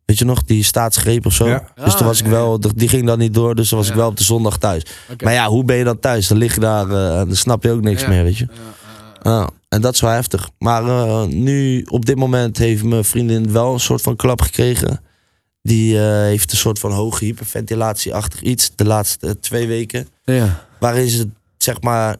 [0.05, 1.47] Weet je nog, die staatsgreep of zo.
[1.47, 1.63] Ja.
[1.83, 3.95] Dus toen was ik Ah, wel, die ging dan niet door, dus dan was ik
[3.95, 4.85] wel op de zondag thuis.
[5.23, 6.27] Maar ja, hoe ben je dan thuis?
[6.27, 8.47] Dan lig je daar, eh, dan snap je ook niks meer, weet je.
[9.23, 10.49] Ja, en dat is wel heftig.
[10.57, 15.01] Maar eh, nu, op dit moment, heeft mijn vriendin wel een soort van klap gekregen.
[15.63, 20.07] Die eh, heeft een soort van hoge hyperventilatieachtig iets de laatste eh, twee weken.
[20.23, 20.67] Ja.
[20.79, 22.15] Waarin ze, zeg maar,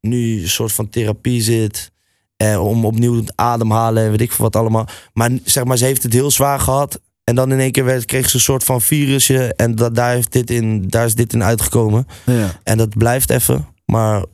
[0.00, 1.90] nu een soort van therapie zit.
[2.36, 4.86] Eh, om opnieuw te ademhalen en weet ik veel wat allemaal.
[5.12, 7.00] Maar zeg maar, ze heeft het heel zwaar gehad.
[7.24, 9.54] En dan in één keer werd, kreeg ze een soort van virusje.
[9.54, 12.06] En dat, daar, heeft dit in, daar is dit in uitgekomen.
[12.26, 12.60] Ja.
[12.62, 13.66] En dat blijft even.
[13.84, 14.24] Maar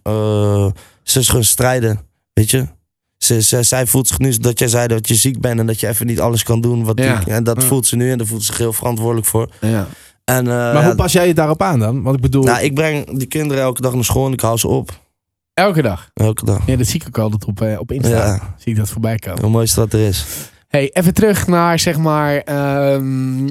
[1.03, 2.01] ze is gaan strijden,
[2.39, 2.67] weet je.
[3.19, 5.81] Ze, ze, zij voelt zich nu dat jij zei dat je ziek bent en dat
[5.81, 6.85] je even niet alles kan doen.
[6.85, 7.19] Wat Ja.
[7.19, 7.69] die- en dat Ja.
[7.69, 9.51] voelt ze nu en daar voelt ze zich heel verantwoordelijk voor.
[9.61, 9.87] Ja.
[10.25, 12.03] En, eh, Maar ja, hoe pas jij je daarop aan dan?
[12.03, 14.57] Want ik bedoel, nou, ik breng die kinderen elke dag naar school en ik hou
[14.59, 15.01] ze op.
[15.55, 16.11] Elke dag.
[16.15, 16.67] Elke dag.
[16.67, 18.11] Ja, dat zie ik ook altijd op, eh, op Insta.
[18.27, 19.43] Ja, Zie ik dat voorbij komen.
[19.43, 20.25] het mooiste wat er is.
[20.69, 22.37] Hey, even terug naar zeg maar.
[22.39, 23.47] ehm,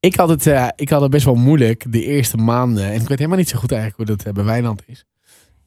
[0.00, 2.84] ik, had het, eh, ik had het best wel moeilijk de eerste maanden.
[2.84, 5.04] En ik weet helemaal niet zo goed eigenlijk hoe dat bij Wijnand is.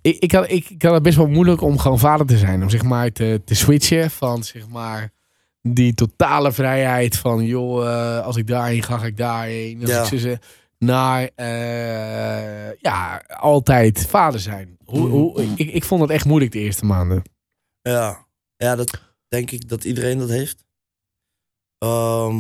[0.09, 2.61] Ik, ik, had, ik, ik had het best wel moeilijk om gewoon vader te zijn.
[2.61, 5.11] Om zeg maar te, te switchen van zeg maar
[5.61, 9.81] die totale vrijheid van joh, eh, als ik daarheen ga, ga ik daarheen.
[9.81, 10.29] Als Ja.
[10.29, 10.39] ik
[10.77, 14.77] naar eh, ja, altijd vader zijn.
[14.85, 17.21] Hoe, hoe, ik, ik vond het echt moeilijk de eerste maanden.
[17.81, 18.25] Ja,
[18.57, 20.63] ja dat denk ik dat iedereen dat heeft.
[21.77, 22.37] Ehm,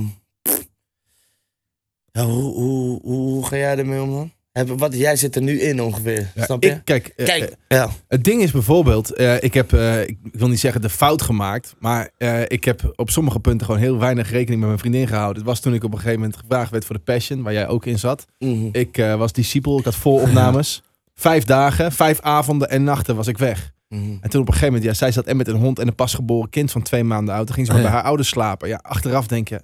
[2.11, 4.31] ja, hoe, hoe, hoe ga jij ermee om dan?
[4.59, 6.69] Heb, wat, jij zit er nu in ongeveer, ja, snap je?
[6.69, 7.89] ik, kijk, eh, Kijk, eh, ja.
[8.07, 11.75] het ding is bijvoorbeeld, eh, ik heb, eh, ik wil niet zeggen de fout gemaakt,
[11.79, 15.35] maar eh, ik heb op sommige punten gewoon heel weinig rekening met mijn vriendin gehouden.
[15.37, 17.67] Het was toen ik op een gegeven moment gevraagd werd voor de Passion, waar jij
[17.67, 18.25] ook in zat.
[18.39, 18.69] Mhm.
[18.71, 20.81] Ik eh, was discipel, ik had vol opnames.
[21.15, 23.71] Vijf dagen, vijf avonden en nachten was ik weg.
[23.89, 24.01] Mhm.
[24.21, 25.95] En toen op een gegeven moment, ja, zij zat en met een hond en een
[25.95, 27.45] pasgeboren kind van twee maanden oud.
[27.45, 27.87] Toen ging ze maar Ja.
[27.87, 28.67] bij haar ouders slapen.
[28.67, 29.61] Ja, achteraf denk je,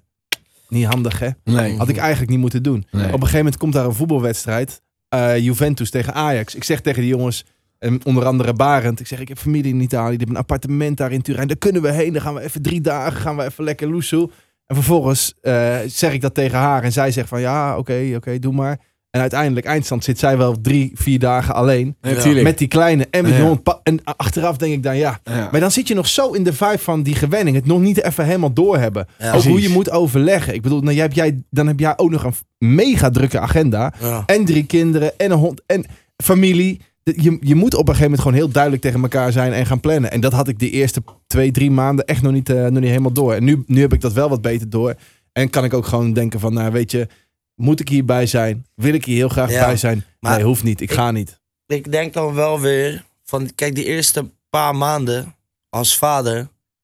[0.69, 1.29] niet handig hè?
[1.43, 1.77] Nee.
[1.77, 2.87] Had ik eigenlijk niet moeten doen.
[2.91, 3.05] Nee.
[3.05, 4.81] Op een gegeven moment komt daar een voetbalwedstrijd.
[5.09, 6.55] Eh, Juventus tegen Ajax.
[6.55, 7.45] Ik zeg tegen die jongens,
[7.79, 8.99] en onder andere Barend.
[8.99, 10.09] Ik zeg, ik heb familie in Italië.
[10.09, 11.47] Die hebben een appartement daar in Turijn.
[11.47, 12.13] Daar kunnen we heen.
[12.13, 13.21] Dan gaan we even drie dagen.
[13.21, 14.29] Gaan we even lekker loesoe.
[14.65, 16.83] En vervolgens eh, zeg ik dat tegen haar.
[16.83, 18.79] En zij zegt van, ja, oké, oké, doe maar.
[19.15, 21.95] En uiteindelijk, eindstand, zit zij wel drie, vier dagen alleen.
[22.43, 23.37] Met die kleine en met Ja.
[23.37, 23.61] die hond.
[23.83, 25.19] En achteraf denk ik dan, ja.
[25.23, 25.47] Ja.
[25.51, 27.55] Maar dan zit je nog zo in de vibe van die gewenning.
[27.55, 29.07] Het nog niet even helemaal doorhebben.
[29.21, 29.49] Ook Precies.
[29.49, 30.53] hoe je moet overleggen.
[30.53, 32.33] Ik bedoel, nou, jij, jij, dan heb jij ook nog een
[32.75, 33.93] mega drukke agenda.
[34.25, 35.85] En drie kinderen en een hond en
[36.23, 36.81] familie.
[37.03, 39.79] je, je moet op een gegeven moment gewoon heel duidelijk tegen elkaar zijn en gaan
[39.79, 40.11] plannen.
[40.11, 42.89] En dat had ik de eerste twee, drie maanden echt nog niet, eh, nog niet
[42.89, 43.33] helemaal door.
[43.33, 44.93] En nu, nu heb ik dat wel wat beter door.
[45.31, 47.07] En kan ik ook gewoon denken van, nou weet je,
[47.55, 48.65] moet ik hierbij zijn?
[48.75, 50.03] Wil ik hier heel graag Ja, bij zijn?
[50.19, 50.81] maar nee, hoeft niet.
[50.81, 51.39] Ik ik- ga niet.
[51.67, 55.35] Ik denk dan wel weer van, kijk, die eerste paar maanden
[55.69, 56.37] als vader,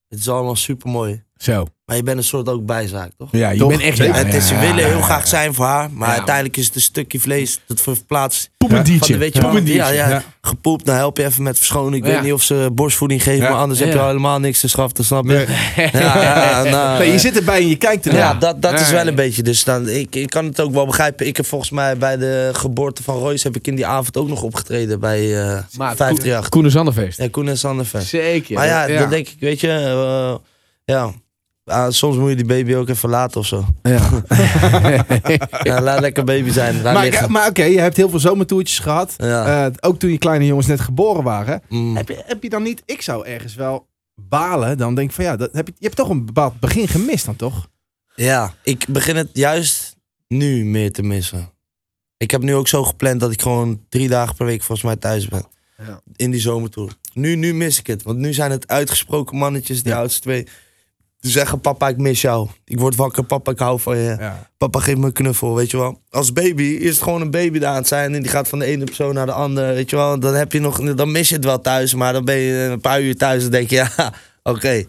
[0.07, 1.23] het is allemaal super mooi.
[1.37, 1.67] Zo.
[1.91, 3.27] Maar je bent een soort ook bijzaak, toch?
[3.31, 3.69] Ja, je Toch?
[3.69, 3.97] bent echt...
[3.97, 5.27] Ja, het is, ze ja, willen ja, heel ja, graag ja.
[5.27, 6.15] zijn voor haar, maar Ja.
[6.15, 9.13] uiteindelijk is het een stukje vlees dat verplaatst van Poependiertje.
[9.13, 10.23] de, weet je ja, ja, Ja.
[10.41, 11.93] gepoept, dan help je even met verschonen.
[11.93, 12.11] Ik Ja.
[12.11, 13.49] weet niet of ze borstvoeding geven, Ja.
[13.49, 14.01] maar anders heb je Ja.
[14.01, 15.45] al helemaal niks te schaften, snap je?
[15.75, 15.89] Nee.
[16.01, 18.39] Ja, ja, nou, Nee, je zit erbij en je kijkt ja, ernaar.
[18.39, 19.09] dat, dat is Ja, wel ja.
[19.09, 19.43] een beetje.
[19.43, 21.27] Dus dan, ik, ik kan het ook wel begrijpen.
[21.27, 24.27] Ik heb volgens mij bij de geboorte van Royce heb ik in die avond ook
[24.27, 25.45] nog opgetreden bij eh
[25.77, 26.49] Maar 538.
[26.49, 27.17] Koen en Zanderfeest.
[27.17, 27.57] Ja, Koen en.
[28.05, 28.55] Zeker.
[28.55, 30.35] Maar ja, dan denk ik, weet je, eh,
[30.95, 31.11] ja.
[31.65, 33.65] Ah, soms moet je die baby ook even laten of zo.
[33.81, 34.09] Ja.
[35.63, 36.81] Ja, laat lekker baby zijn.
[36.81, 39.13] Laat Maar, maar oké, je hebt heel veel zomertoertjes gehad.
[39.17, 39.65] Ja.
[39.65, 41.61] Eh, ook toen je kleine jongens net geboren waren.
[41.69, 41.95] Mm.
[41.95, 44.77] Heb je, heb je dan niet, ik zou ergens wel balen.
[44.77, 47.25] Dan denk ik van ja, dat heb je, je hebt toch een bepaald begin gemist
[47.25, 47.67] dan toch?
[48.15, 49.95] Ja, ik begin het juist
[50.27, 51.49] nu meer te missen.
[52.17, 54.95] Ik heb nu ook zo gepland dat ik gewoon drie dagen per week volgens mij
[54.95, 55.45] thuis ben.
[55.77, 56.01] Ja.
[56.15, 56.91] In die zomertour.
[57.13, 58.03] Nu, nu mis ik het.
[58.03, 59.97] Want nu zijn het uitgesproken mannetjes, die Ja.
[59.97, 60.47] oudste twee.
[61.21, 62.47] Die zeggen, papa, ik mis jou.
[62.65, 64.15] Ik word wakker, papa, ik hou van je.
[64.19, 64.49] Ja.
[64.57, 66.01] Papa, geef me een knuffel, weet je wel.
[66.09, 68.13] Als baby is het gewoon een baby daar aan het zijn.
[68.15, 70.19] En die gaat van de ene persoon naar de andere, weet je wel.
[70.19, 71.93] Dan, heb je nog, dan mis je het wel thuis.
[71.93, 74.83] Maar dan ben je een paar uur thuis en denk je, ja, oké.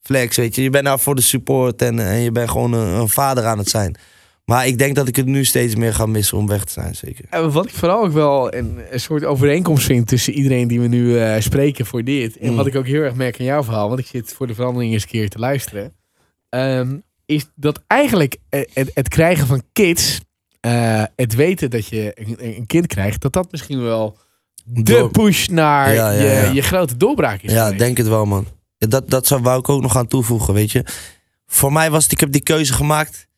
[0.00, 0.62] Flex, weet je.
[0.62, 3.58] Je bent daar voor de support en, en je bent gewoon een, een vader aan
[3.58, 3.96] het zijn.
[4.50, 6.94] Maar ik denk dat ik het nu steeds meer ga missen om weg te zijn,
[6.94, 7.24] zeker.
[7.30, 10.86] En wat ik vooral ook wel een, een soort overeenkomst vind tussen iedereen die we
[10.86, 12.38] nu eh, spreken voor dit.
[12.38, 12.56] En Mm.
[12.56, 14.92] wat ik ook heel erg merk in jouw verhaal, want ik zit voor de verandering
[14.92, 15.92] eens een keer te luisteren.
[16.48, 20.20] ehm, is dat eigenlijk eh, het, het krijgen van kids,
[20.60, 24.18] eh, het weten dat je een, een kind krijgt, dat dat misschien wel
[24.64, 26.50] de push naar Ja, ja, je, ja.
[26.52, 27.52] je grote doorbraak is.
[27.52, 27.78] Ja, geweest.
[27.78, 28.46] denk het wel, man.
[28.78, 30.84] Dat, dat zou, wou ik ook nog aan toevoegen, weet je.
[31.46, 33.28] Voor mij was het, ik heb die keuze gemaakt.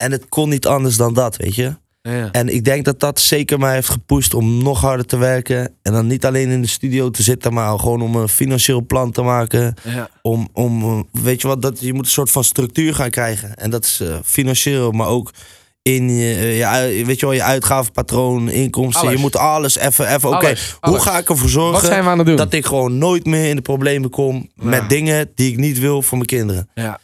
[0.00, 1.76] En het kon niet anders dan dat, weet je.
[2.02, 2.28] Ja.
[2.30, 5.74] En ik denk dat dat zeker mij heeft gepusht om nog harder te werken.
[5.82, 9.10] En dan niet alleen in de studio te zitten, maar gewoon om een financieel plan
[9.10, 9.74] te maken.
[9.82, 10.10] Ja.
[10.22, 13.54] Om, om weet je wat, dat, je moet een soort van structuur gaan krijgen.
[13.54, 15.32] En dat is eh, financieel, maar ook
[15.82, 19.02] in je, eh, je, weet je wel, je uitgavenpatroon, inkomsten.
[19.02, 19.14] Alles.
[19.14, 22.98] Je moet alles even, even oké, hoe ga ik ervoor zorgen aan dat ik gewoon
[22.98, 26.68] nooit meer in de problemen kom met dingen die ik niet wil voor mijn kinderen.
[26.74, 27.00] Ja.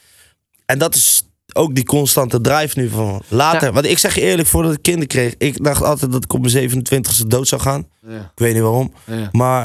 [0.66, 1.25] En dat is
[1.56, 3.66] ook die constante drive nu van later.
[3.68, 3.72] Ja.
[3.72, 6.40] Want ik zeg je eerlijk, voordat ik kinderen kreeg, ik dacht altijd dat ik op
[6.52, 7.86] mijn 27e dood zou gaan.
[8.08, 8.16] Ja.
[8.16, 8.92] Ik weet niet waarom.
[9.04, 9.28] Ja.
[9.32, 9.58] Maar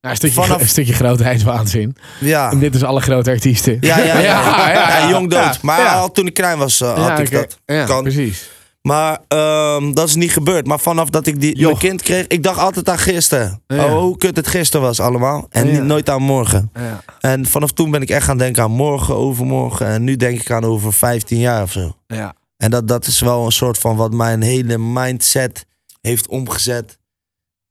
[0.00, 1.96] Nou, een, stukje, Vanaf- een stukje grootheidswaanzin.
[2.20, 2.50] ja.
[2.50, 3.76] En dit is alle grote artiesten.
[3.80, 4.20] Ja, ja, ja.
[4.20, 5.42] Ja, ja, Ja, jong dood.
[5.42, 5.58] ja.
[5.62, 5.94] maar Ja.
[5.98, 7.58] al toen ik klein was, uh, had Ja, ik dat.
[7.66, 8.02] Ja, Kan.
[8.02, 8.50] precies.
[8.82, 10.66] Maar ehm, dat is niet gebeurd.
[10.66, 13.62] Maar vanaf dat ik die, mijn kind kreeg, ik dacht altijd aan gisteren.
[13.66, 13.84] Ja.
[13.84, 15.46] Oh, hoe kut het gisteren was allemaal.
[15.50, 15.72] En Ja.
[15.72, 16.70] niet, nooit aan morgen.
[16.74, 17.02] Ja.
[17.20, 19.86] En vanaf toen ben ik echt gaan denken aan morgen, overmorgen.
[19.86, 21.96] En nu denk ik aan over 15 jaar of zo.
[22.06, 22.34] Ja.
[22.56, 25.66] En dat, dat is wel een soort van wat mijn hele mindset
[26.00, 26.98] heeft omgezet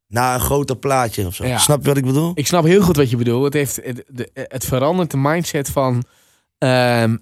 [0.08, 1.44] naar een groter plaatje of zo.
[1.58, 2.32] Snap je wat ik bedoel?
[2.36, 3.44] Ik snap heel goed wat je bedoelt.
[3.44, 6.04] Het, heeft, het, het verandert de mindset van...
[6.58, 7.18] ehm,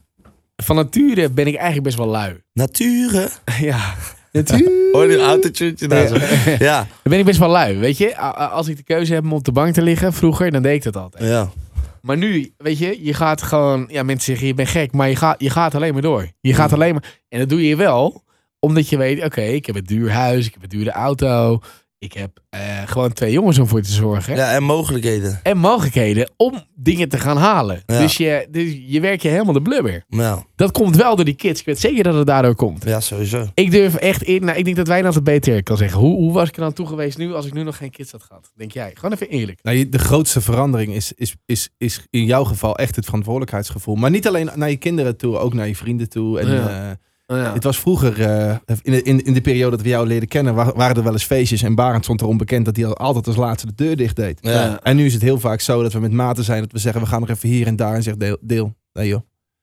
[0.64, 2.42] van nature ben ik eigenlijk best wel lui.
[2.54, 3.30] Naturen.
[3.60, 3.94] ja,
[4.32, 4.72] natuur.
[4.92, 6.16] Hoor je een autotune daar zo?
[6.60, 8.18] Ja, Dan ben ik best wel lui, weet je.
[8.18, 10.84] Als ik de keuze heb om op de bank te liggen, vroeger, dan deed ik
[10.84, 11.24] dat altijd.
[11.30, 11.50] ja.
[12.02, 13.86] Maar nu, weet je, je gaat gewoon...
[13.92, 16.28] Ja, mensen zeggen, je bent gek, maar je gaat, je gaat alleen maar door.
[16.42, 17.20] Je gaat alleen maar...
[17.30, 18.24] En dat doe je wel,
[18.60, 21.62] omdat je weet, oké, ik heb een duur huis, ik heb een dure auto...
[22.00, 24.36] Ik heb eh, gewoon twee jongens om voor te zorgen.
[24.36, 25.40] ja, en mogelijkheden.
[25.44, 27.82] En mogelijkheden om dingen te gaan halen.
[27.86, 28.00] Ja.
[28.00, 30.04] Dus, je, dus je werkt je helemaal de blubber.
[30.08, 31.60] Ja, Dat komt wel door die kids.
[31.60, 32.84] Ik weet zeker dat het daardoor komt.
[32.84, 33.48] ja sowieso.
[33.54, 34.46] Ik durf echt in.
[34.46, 36.00] Nou, ik denk dat wij dat het beter kan zeggen.
[36.00, 38.12] Hoe, hoe was ik er dan toe geweest nu als ik nu nog geen kids
[38.12, 38.52] had gehad?
[38.56, 38.92] Denk jij?
[38.94, 39.60] Gewoon even eerlijk.
[39.64, 43.96] Nou, de grootste verandering is, is, is, is in jouw geval echt het verantwoordelijkheidsgevoel.
[43.96, 46.40] Maar niet alleen naar je kinderen toe, ook naar je vrienden toe.
[46.40, 46.98] En, Ja.
[47.28, 47.54] Eh, Ja.
[47.54, 50.56] Het was vroeger, eh, in, de, in, in de periode dat we jou leerden kennen,
[50.56, 51.62] wa- waren er wel eens feestjes.
[51.62, 54.38] En Barend stond erom bekend dat hij al- altijd als laatste de deur dicht deed.
[54.42, 54.80] Ja.
[54.84, 57.02] En nu is het heel vaak zo dat we met maten zijn, dat we zeggen,
[57.02, 57.96] we gaan nog even hier en daar.
[57.96, 59.22] En zegt Deel, deel nee joh,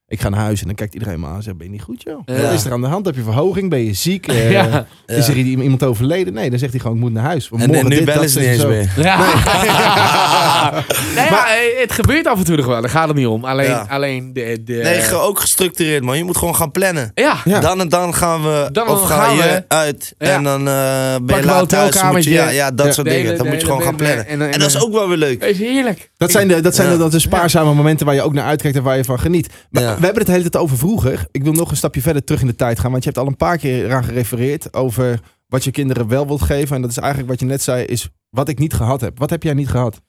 [0.09, 0.61] ik ga naar huis.
[0.61, 2.21] En dan kijkt iedereen me aan en zegt, ben je niet goed joh?
[2.25, 2.41] Ja.
[2.43, 3.07] Wat is er aan de hand?
[3.07, 3.71] Heb je verhoging?
[3.71, 4.27] Ben je ziek?
[4.33, 4.87] Eh, Ja.
[5.07, 6.33] Is er iemand overleden?
[6.33, 7.49] Nee, dan zegt hij gewoon, ik moet naar huis.
[7.49, 8.69] Want En, en morgen nu dit, bellen dat, ze niet eens zo.
[8.69, 8.91] meer.
[8.97, 9.17] Ja.
[11.17, 12.81] nou ja, eh, het gebeurt af en toe nog wel.
[12.81, 13.45] Daar gaat het niet om.
[13.45, 13.87] Alleen, Ja.
[13.89, 14.61] alleen de...
[14.65, 16.17] de Nee, ge- ook gestructureerd man.
[16.17, 17.11] Je moet gewoon gaan plannen.
[17.15, 17.37] ja.
[17.45, 17.61] Ja.
[17.61, 19.65] Dan en dan gaan we, Dan of dan ga gaan je we.
[19.69, 20.15] uit.
[20.19, 20.27] Ja.
[20.35, 21.71] En dan eh, ben je een laat thuis.
[21.71, 22.31] Je, hotelkamertje.
[22.31, 22.93] ja, ja, dat Ja.
[22.93, 23.37] soort dingen.
[23.39, 24.27] Dan moet je gewoon gaan plannen.
[24.27, 25.41] En- dat is ook wel weer leuk.
[25.41, 26.11] Dat is heerlijk.
[26.17, 28.77] Dat zijn, de, dat zijn de, dat de spaarzame momenten waar je ook naar uitkijkt
[28.77, 29.49] en waar je van geniet.
[29.71, 29.97] Maar.
[30.05, 31.27] We hebben het hele tijd over vroeger.
[31.31, 32.91] Ik wil nog een stapje verder terug in de tijd gaan.
[32.91, 36.43] Want je hebt al een paar keer eraan gerefereerd over wat je kinderen wel wilt
[36.43, 36.77] geven.
[36.77, 39.19] En dat is eigenlijk wat je net zei, is wat ik niet gehad heb.
[39.19, 40.01] Wat heb jij niet gehad?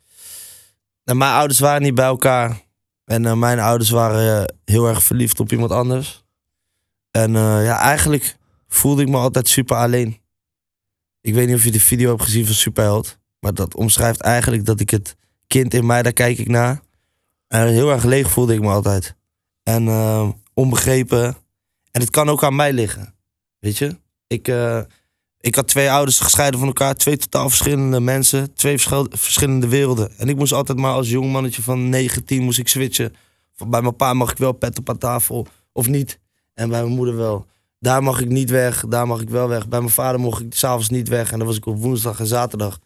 [1.03, 2.61] Nou, mijn ouders waren niet bij elkaar.
[3.05, 6.25] En eh, mijn ouders waren eh, heel erg verliefd op iemand anders.
[7.11, 10.17] En eh, ja, eigenlijk voelde ik me altijd super alleen.
[11.21, 13.19] Ik weet niet of je de video hebt gezien van Superheld.
[13.39, 15.15] Maar dat omschrijft eigenlijk dat ik het
[15.47, 16.81] kind in mij, daar kijk ik naar.
[17.47, 19.15] En heel erg leeg voelde ik me altijd.
[19.65, 21.23] En eh, onbegrepen.
[21.91, 23.13] En het kan ook aan mij liggen.
[23.59, 23.97] Weet je?
[24.27, 24.79] Ik, eh,
[25.39, 26.95] ik had twee ouders gescheiden van elkaar.
[26.95, 28.53] Twee totaal verschillende mensen.
[28.53, 30.17] Twee verschil- verschillende werelden.
[30.17, 33.13] En ik moest altijd maar als jong mannetje van 19 moest ik switchen.
[33.67, 35.47] Bij mijn pa mag ik wel pet op aan tafel.
[35.71, 36.19] Of niet.
[36.53, 37.45] En bij mijn moeder wel.
[37.79, 38.85] Daar mag ik niet weg.
[38.89, 39.67] Daar mag ik wel weg.
[39.67, 41.31] Bij mijn vader mocht ik s'avonds niet weg.
[41.31, 42.79] En dan was ik op woensdag en zaterdag.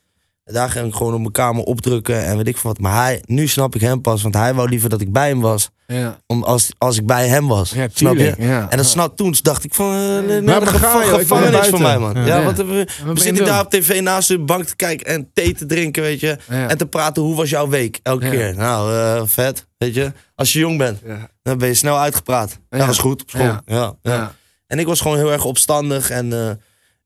[0.51, 2.23] Daar ging ik gewoon op mijn kamer opdrukken.
[2.25, 2.79] En weet ik wat.
[2.79, 4.21] Maar hij, nu snap ik hem pas.
[4.21, 5.69] Want hij wou liever dat ik bij hem was.
[5.87, 7.69] Ja, Om, als, als ik bij hem was.
[7.71, 8.33] ja snap je?
[8.37, 8.69] Ja.
[8.69, 11.05] En dat snap toen dacht ik van, eh, nee, ga je?
[11.05, 12.25] Ik ben gevangenis voor mij, man.
[12.25, 12.41] Ja.
[12.41, 15.65] Eh, we, we zitten daar op tv naast de bank te kijken en thee te
[15.65, 16.37] drinken, weet je.
[16.47, 17.99] En te praten, hoe was jouw week?
[18.03, 18.55] Elke keer.
[18.55, 20.11] Nou, eh, vet, weet je.
[20.35, 21.29] Als je jong bent, Ja.
[21.43, 22.59] dan ben je snel uitgepraat.
[22.69, 23.57] Dat is goed op school.
[24.01, 24.33] Ja.
[24.67, 26.33] En ik was gewoon heel erg opstandig en...
[26.33, 26.49] eh,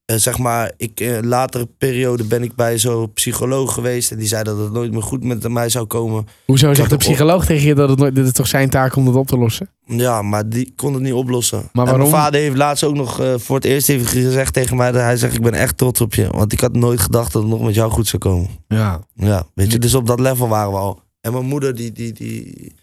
[0.05, 4.11] eh, zeg maar, ik, eh, latere periode ben ik bij zo'n psycholoog geweest.
[4.11, 6.27] En die zei dat het nooit meer goed met mij zou komen.
[6.45, 8.95] Hoezo zegt de op- psycholoog tegen je dat het, nooit, dat het toch zijn taak
[8.95, 9.69] om dat op te lossen?
[9.85, 11.57] Ja, maar die kon het niet oplossen.
[11.57, 11.99] Maar En waarom?
[12.11, 14.91] mijn vader heeft laatst ook nog eh, voor het eerst even gezegd tegen mij...
[14.91, 16.27] dat hij zegt, ik ben echt trots op je.
[16.31, 18.49] Want ik had nooit gedacht dat het nog met jou goed zou komen.
[18.67, 19.01] Ja.
[19.15, 21.01] Ja, weet je, dus op dat level waren we al.
[21.21, 22.73] En mijn moeder, die, die, die,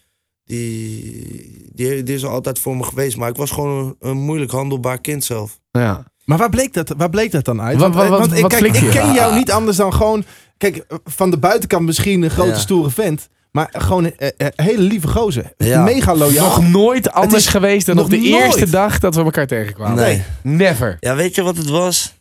[0.45, 3.17] die, die, die is al altijd voor me geweest.
[3.17, 5.59] Maar ik was gewoon een, een moeilijk handelbaar kind zelf.
[5.71, 6.09] ja.
[6.31, 7.77] Maar waar bleek dat, waar bleek dat dan uit?
[7.77, 9.35] Wat- Want, wat- eh, wat- want ik, kijk, ken jou Ja.
[9.35, 10.23] niet anders dan gewoon...
[10.57, 12.57] Kijk, van de buitenkant misschien een grote Ja.
[12.57, 13.29] stoere vent.
[13.51, 15.53] Maar gewoon een eh, eh, hele lieve gozer.
[15.57, 15.83] Ja.
[15.83, 16.45] Mega loyaal.
[16.45, 18.29] Nog nooit anders geweest dan nog op de nooit.
[18.43, 19.95] eerste dag dat we elkaar tegenkwamen.
[19.95, 20.23] Nee.
[20.43, 20.97] Never.
[20.99, 22.13] Ja, weet je wat het was?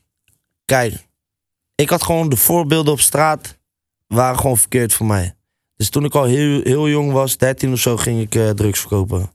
[0.65, 0.95] Kijk,
[1.75, 3.59] ik had gewoon de voorbeelden op straat
[4.07, 5.35] waren gewoon verkeerd voor mij.
[5.77, 8.81] Dus toen ik al heel, heel jong was, 13 of zo, ging ik eh, drugs
[8.81, 9.31] verkopen.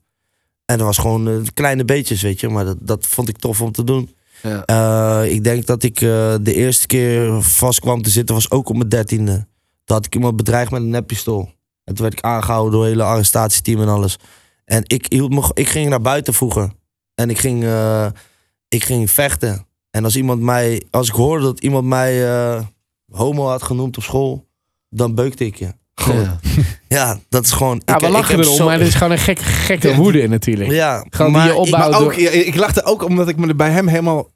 [0.65, 2.49] En dat was gewoon eh, kleine beetjes, weet je.
[2.49, 4.15] Maar dat, dat vond ik tof om te doen.
[4.49, 4.65] Ja.
[4.65, 8.69] Eh, ik denk dat ik eh, de eerste keer vast kwam te zitten, was ook
[8.69, 9.47] op mijn dertiende.
[9.83, 11.51] Toen had ik iemand bedreigd met een neppistool.
[11.83, 14.17] En toen werd ik aangehouden door het hele arrestatieteam en alles.
[14.65, 16.71] En ik, hield me, ik ging naar buiten vroeger.
[17.15, 18.05] En ik ging, eh,
[18.69, 19.65] ik ging vechten.
[19.91, 22.61] En als iemand mij, als ik hoorde dat iemand mij eh,
[23.11, 24.47] homo had genoemd op school,
[24.89, 25.73] dan beukte ik je.
[25.95, 26.21] Gewoon.
[26.21, 26.39] Ja,
[26.87, 27.19] Ja.
[27.29, 27.81] dat is gewoon.
[27.85, 29.87] Ja, ik, we ik lachen heb erom, zo- maar het is gewoon een gek, gekke
[29.89, 29.95] Ja.
[29.95, 30.71] woede natuurlijk.
[30.71, 31.91] Ja, Gewoon die maar je ik- opbouwt.
[31.91, 34.27] Maar ook, door- ja, ik lachte ook omdat ik me er bij hem helemaal...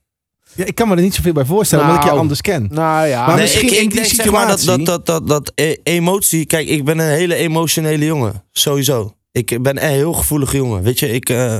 [0.56, 2.16] Ja, ik kan me er niet zoveel bij voorstellen, omdat ik Nou.
[2.16, 2.68] je anders ken.
[2.72, 3.26] Nou ja.
[3.26, 5.52] Maar nee, misschien ik, in ik die denk zeg maar dat, dat, dat, dat, dat
[5.56, 6.46] e- emotie.
[6.46, 8.44] Kijk, ik ben een hele emotionele jongen.
[8.52, 9.14] Sowieso.
[9.32, 10.84] Ik ben een heel gevoelige jongen.
[10.84, 11.30] Weet je, ik.
[11.30, 11.58] eh,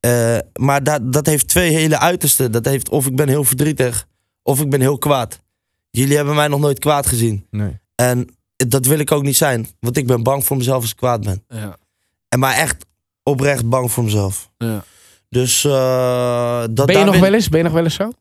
[0.00, 2.52] eh, maar dat, dat heeft twee hele uitersten.
[2.52, 4.06] Dat heeft of ik ben heel verdrietig,
[4.42, 5.40] of ik ben heel kwaad.
[5.90, 7.46] Jullie hebben mij nog nooit kwaad gezien.
[7.50, 7.80] Nee.
[7.94, 9.68] En dat wil ik ook niet zijn.
[9.80, 11.44] Want ik ben bang voor mezelf als ik kwaad ben.
[11.48, 11.76] ja.
[12.28, 12.84] En maar echt
[13.22, 14.50] oprecht bang voor mezelf.
[14.58, 14.84] Ja.
[15.28, 17.48] Dus eh, dat Ben je nog wel eens?
[17.48, 18.12] Ben je nog wel eens zo?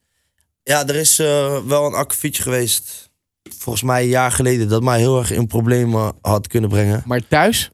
[0.64, 3.10] Ja, er is eh, wel een akkefietje geweest.
[3.58, 4.68] Volgens mij een jaar geleden.
[4.70, 7.04] Dat mij heel erg in problemen had kunnen brengen.
[7.06, 7.70] Maar thuis?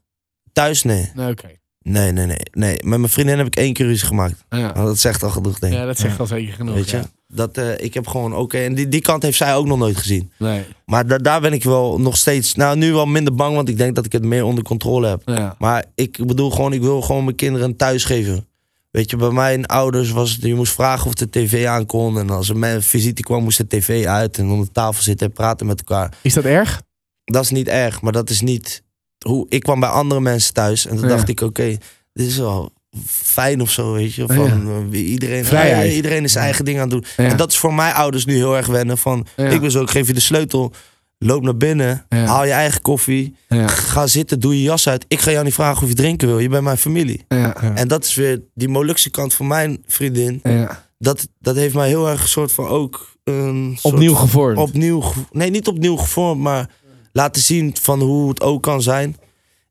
[0.52, 1.10] Thuis, nee.
[1.14, 1.48] Nee, oké.
[1.82, 2.36] Nee, nee, nee.
[2.50, 2.72] nee.
[2.84, 4.44] Met mijn vriendin heb ik één keer ruzie gemaakt.
[4.48, 4.72] Ja.
[4.72, 5.78] Nou, dat zegt al genoeg, denk ik.
[5.78, 6.74] ja, dat zegt al zeker genoeg.
[6.74, 6.96] Weet je?
[6.96, 7.04] ja.
[7.26, 8.58] Dat, eh, ik heb gewoon, oké.
[8.58, 10.32] En die, die kant heeft zij ook nog nooit gezien.
[10.38, 10.64] Nee.
[10.86, 13.54] Maar da- daar ben ik wel nog steeds, nou nu wel minder bang.
[13.54, 15.22] Want ik denk dat ik het meer onder controle heb.
[15.24, 15.54] Ja.
[15.58, 18.47] Maar ik bedoel gewoon, ik wil gewoon mijn kinderen een thuis geven.
[18.90, 22.18] Weet je, bij mijn ouders was het, je moest vragen of de tv aan kon.
[22.18, 24.38] En als er een visite kwam, moest de tv uit.
[24.38, 26.12] En om de tafel zitten en praten met elkaar.
[26.22, 26.82] Is dat erg?
[27.24, 28.82] dat is niet erg, maar dat is niet
[29.24, 31.14] hoe ik kwam bij andere mensen thuis en toen Ja.
[31.14, 31.76] dacht ik oké,
[32.12, 32.72] dit is wel
[33.06, 34.88] fijn of zo, weet je, van Ja.
[34.92, 35.92] eh, iedereen, Vrijheid.
[35.92, 37.04] iedereen is zijn eigen ding aan het doen.
[37.16, 37.30] Ja.
[37.30, 39.90] En dat is voor mijn ouders nu heel erg wennen van, ik ben zo, ik
[39.90, 40.72] geef je de sleutel,
[41.18, 42.24] loop naar binnen, Ja.
[42.24, 43.68] haal je eigen koffie, Ja.
[43.68, 45.04] ga zitten, doe je jas uit.
[45.08, 47.24] Ik ga jou niet vragen of je drinken wil, je bent mijn familie.
[47.28, 47.38] Ja.
[47.38, 47.74] Ja.
[47.74, 50.40] En dat is weer die Molukse kant van mijn vriendin.
[50.42, 50.86] ja.
[51.00, 54.58] Dat, dat heeft mij heel erg een soort van ook een soort Opnieuw gevormd.
[54.58, 56.70] opnieuw, nee, niet opnieuw gevormd, maar
[57.12, 59.16] laten zien van hoe het ook kan zijn.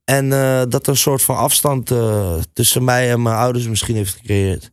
[0.06, 3.96] En eh, dat er een soort van afstand eh, tussen mij en mijn ouders misschien
[3.96, 4.72] heeft gecreëerd.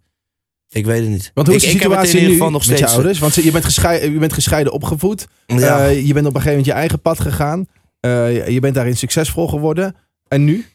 [0.74, 1.30] Ik weet het niet.
[1.34, 2.90] Want hoe is ik, de ik heb het situatie in ieder geval nog met steeds.
[2.92, 3.18] je ouders?
[3.18, 5.26] Want je bent, gescheiden, je bent gescheiden opgevoed.
[5.46, 7.66] Ja, Eh, je bent op een gegeven moment je eigen pad gegaan.
[8.00, 9.96] Eh, je bent daarin succesvol geworden.
[10.28, 10.66] En nu?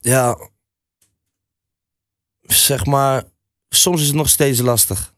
[0.00, 0.38] ja,
[2.40, 3.22] zeg maar,
[3.68, 5.14] soms is het nog steeds lastig.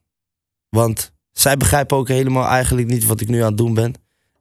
[0.69, 3.95] Want zij begrijpen ook helemaal eigenlijk niet wat ik nu aan het doen ben.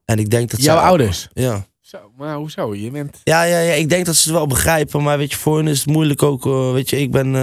[0.06, 1.28] En ik denk dat Jouw zij- ouders?
[1.34, 1.68] Ja.
[1.82, 2.76] Zo, maar hoezo?
[2.76, 3.18] Je bent...
[3.24, 5.04] Ja, ja, ja, ik denk dat ze het wel begrijpen.
[5.04, 6.46] Maar weet je, voor hen is het moeilijk ook.
[6.46, 7.36] eh, weet je, ik ben.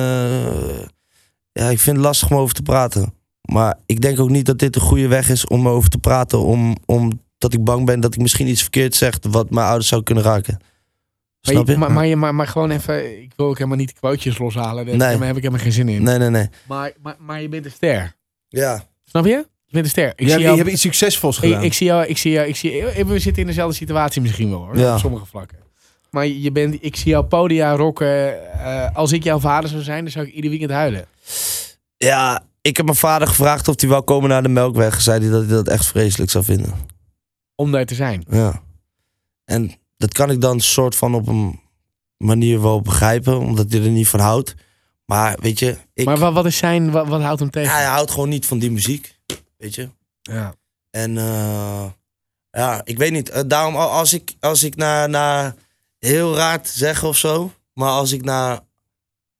[1.52, 3.14] Ja, ik vind het lastig om over te praten.
[3.50, 6.38] Maar ik denk ook niet dat dit een goede weg is om over te praten.
[6.38, 10.02] Om, omdat ik bang ben dat ik misschien iets verkeerd zeg wat mijn ouders zou
[10.02, 10.56] kunnen raken.
[10.60, 11.76] Maar, Snap je?
[11.76, 14.86] Maar, maar, je- maar, maar gewoon even, ik wil ook helemaal niet de quotejes loshalen.
[14.86, 15.26] Daar Nee.
[15.26, 16.02] heb ik helemaal geen zin in.
[16.02, 16.48] Nee, nee, nee.
[16.66, 18.16] Maar, maar, maar je bent een ster.
[18.48, 18.84] Ja.
[19.04, 19.30] Snap je?
[19.64, 20.08] Je bent een ster.
[20.08, 21.62] Ik Je, zie hebt- jou, je hebt iets succesvols ik, gedaan.
[21.62, 24.50] ik zie jou, ik zie jou, ik zie, eh, we zitten in dezelfde situatie misschien
[24.50, 24.78] wel hoor.
[24.78, 24.92] Ja.
[24.94, 25.58] Op sommige vlakken.
[26.12, 28.52] Maar je bent, ik zie jou podia rocken.
[28.52, 31.04] eh, als ik jouw vader zou zijn, dan zou ik ieder weekend huilen.
[31.96, 35.00] Ja, ik heb mijn vader gevraagd of hij wou komen naar de Melkweg.
[35.00, 36.74] Zei hij dat hij dat echt vreselijk zou vinden.
[37.54, 38.24] Om daar te zijn.
[38.30, 38.62] Ja.
[39.44, 41.60] En dat kan ik dan soort van op een
[42.16, 44.54] manier wel begrijpen, omdat hij er niet van houdt.
[45.04, 47.70] Maar weet je, ik, Maar wat, is zijn, wat, wat houdt hem tegen?
[47.70, 49.18] ja, hij houdt gewoon niet van die muziek.
[49.56, 49.88] Weet je?
[50.22, 50.54] Ja.
[50.90, 51.84] En eh,
[52.50, 53.28] ja, ik weet niet.
[53.30, 55.54] Eh, daarom, al- als ik, als ik naar, naar
[56.06, 58.60] heel raar te zeggen of zo, maar als ik naar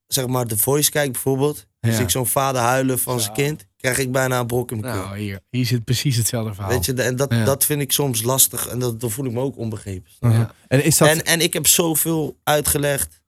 [0.06, 1.92] zeg maar The Voice kijk bijvoorbeeld, Ja.
[1.92, 4.92] zie ik zo'n vader huilen van zijn kind, krijg ik bijna een brok in mijn
[4.94, 5.02] keel.
[5.04, 6.70] Nou, hier, hier zit precies hetzelfde verhaal.
[6.72, 7.44] Weet je, en dat, Ja.
[7.44, 10.10] dat vind ik soms lastig en dat, dan voel ik me ook onbegrepen.
[10.20, 10.54] Ja.
[10.68, 11.08] En is dat...
[11.08, 13.20] En, en ik heb zoveel uitgelegd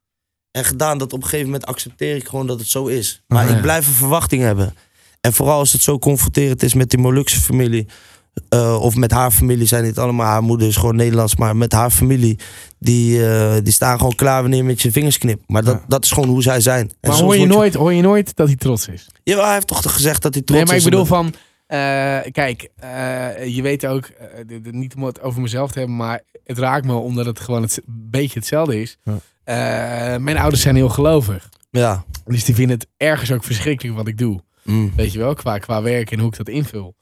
[0.50, 3.22] en gedaan dat op een gegeven moment accepteer ik gewoon dat het zo is.
[3.26, 3.54] Maar Ja.
[3.56, 4.74] ik blijf een verwachting hebben.
[5.20, 7.86] En vooral als het zo confronterend is met die Molukse familie.
[8.48, 10.26] Eh, of met haar familie zijn niet allemaal.
[10.26, 11.36] Haar moeder is gewoon Nederlands.
[11.36, 12.38] Maar met haar familie.
[12.78, 15.42] Die, eh, die staan gewoon klaar wanneer je met je vingers knipt.
[15.46, 15.84] Maar dat, Ja.
[15.88, 16.92] dat is gewoon hoe zij zijn.
[17.00, 19.08] En Maar hoor je, nooit, hoor je nooit dat hij trots is?
[19.22, 20.88] Ja, hij heeft toch gezegd dat hij trots nee, maar ik is.
[20.90, 21.34] bedoel van...
[21.66, 21.78] eh,
[22.32, 22.68] kijk,
[23.46, 24.10] je weet ook,
[24.70, 27.76] niet om het over mezelf te hebben, maar het raakt me omdat het gewoon het,
[27.76, 28.98] een beetje hetzelfde is.
[29.04, 30.18] Ja.
[30.18, 31.48] Mijn ouders zijn heel gelovig.
[31.70, 32.04] Ja.
[32.24, 34.40] Dus die vinden het ergens ook verschrikkelijk wat ik doe.
[34.62, 34.92] Mm.
[34.96, 36.94] Weet je wel, qua, qua werk en hoe ik dat invul.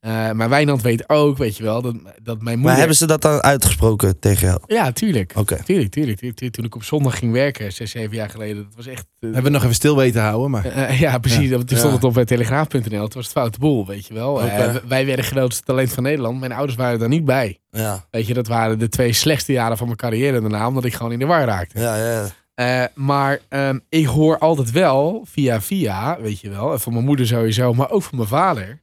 [0.00, 2.60] Eh, maar Wijnand weet ook, weet je wel, dat, dat mijn moeder...
[2.62, 4.60] Maar hebben ze dat dan uitgesproken tegen jou?
[4.66, 5.32] Ja, tuurlijk.
[5.36, 5.62] Oké.
[5.64, 6.52] Tuurlijk, tuurlijk, tuurlijk, tuurlijk.
[6.54, 9.06] Toen ik op zondag ging werken, zes, zeven jaar geleden, dat was echt...
[9.18, 10.64] eh, Hebben we nog even stil weten houden, maar...
[10.64, 11.48] Eh, ja, precies.
[11.48, 11.58] Ja.
[11.64, 13.02] Toen stond het op uh, telegraaf.nl.
[13.02, 14.42] Het was het foute boel, weet je wel.
[14.42, 16.40] Eh, wij werden grootste talent van Nederland.
[16.40, 17.58] Mijn ouders waren daar niet bij.
[17.70, 18.04] Ja.
[18.10, 21.12] Weet je, dat waren de twee slechtste jaren van mijn carrière daarna, omdat ik gewoon
[21.12, 21.80] in de war raakte.
[21.80, 22.26] Ja, ja.
[22.54, 27.04] Eh, maar ehm, ik hoor altijd wel, via via, weet je wel, en van mijn
[27.04, 28.80] moeder sowieso, maar ook van mijn vader,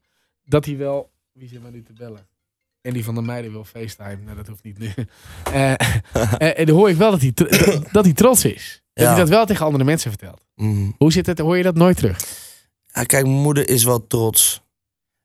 [0.47, 1.09] dat hij wel...
[1.31, 2.27] Wie zit mij nu te bellen?
[2.81, 4.17] En die van de meiden wil FaceTime.
[4.23, 4.93] Nou, dat hoeft niet nu.
[5.53, 7.31] Eh, eh, en dan hoor ik wel dat hij,
[7.91, 8.81] dat- hij trots is.
[8.93, 9.11] Dat Ja.
[9.11, 10.41] hij dat wel tegen andere mensen vertelt.
[10.55, 10.95] Mm.
[10.97, 11.39] Hoe zit het?
[11.39, 12.17] Hoor je dat nooit terug?
[12.85, 14.61] Ja, kijk, mijn moeder is wel trots.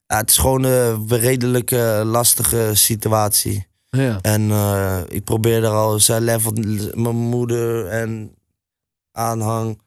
[0.06, 3.66] Ja, het is gewoon een redelijk eh, lastige situatie.
[3.90, 4.18] Ja.
[4.20, 6.56] En eh, ik probeer er al, zij levelt
[6.96, 8.34] mijn moeder en
[9.12, 9.80] aanhang.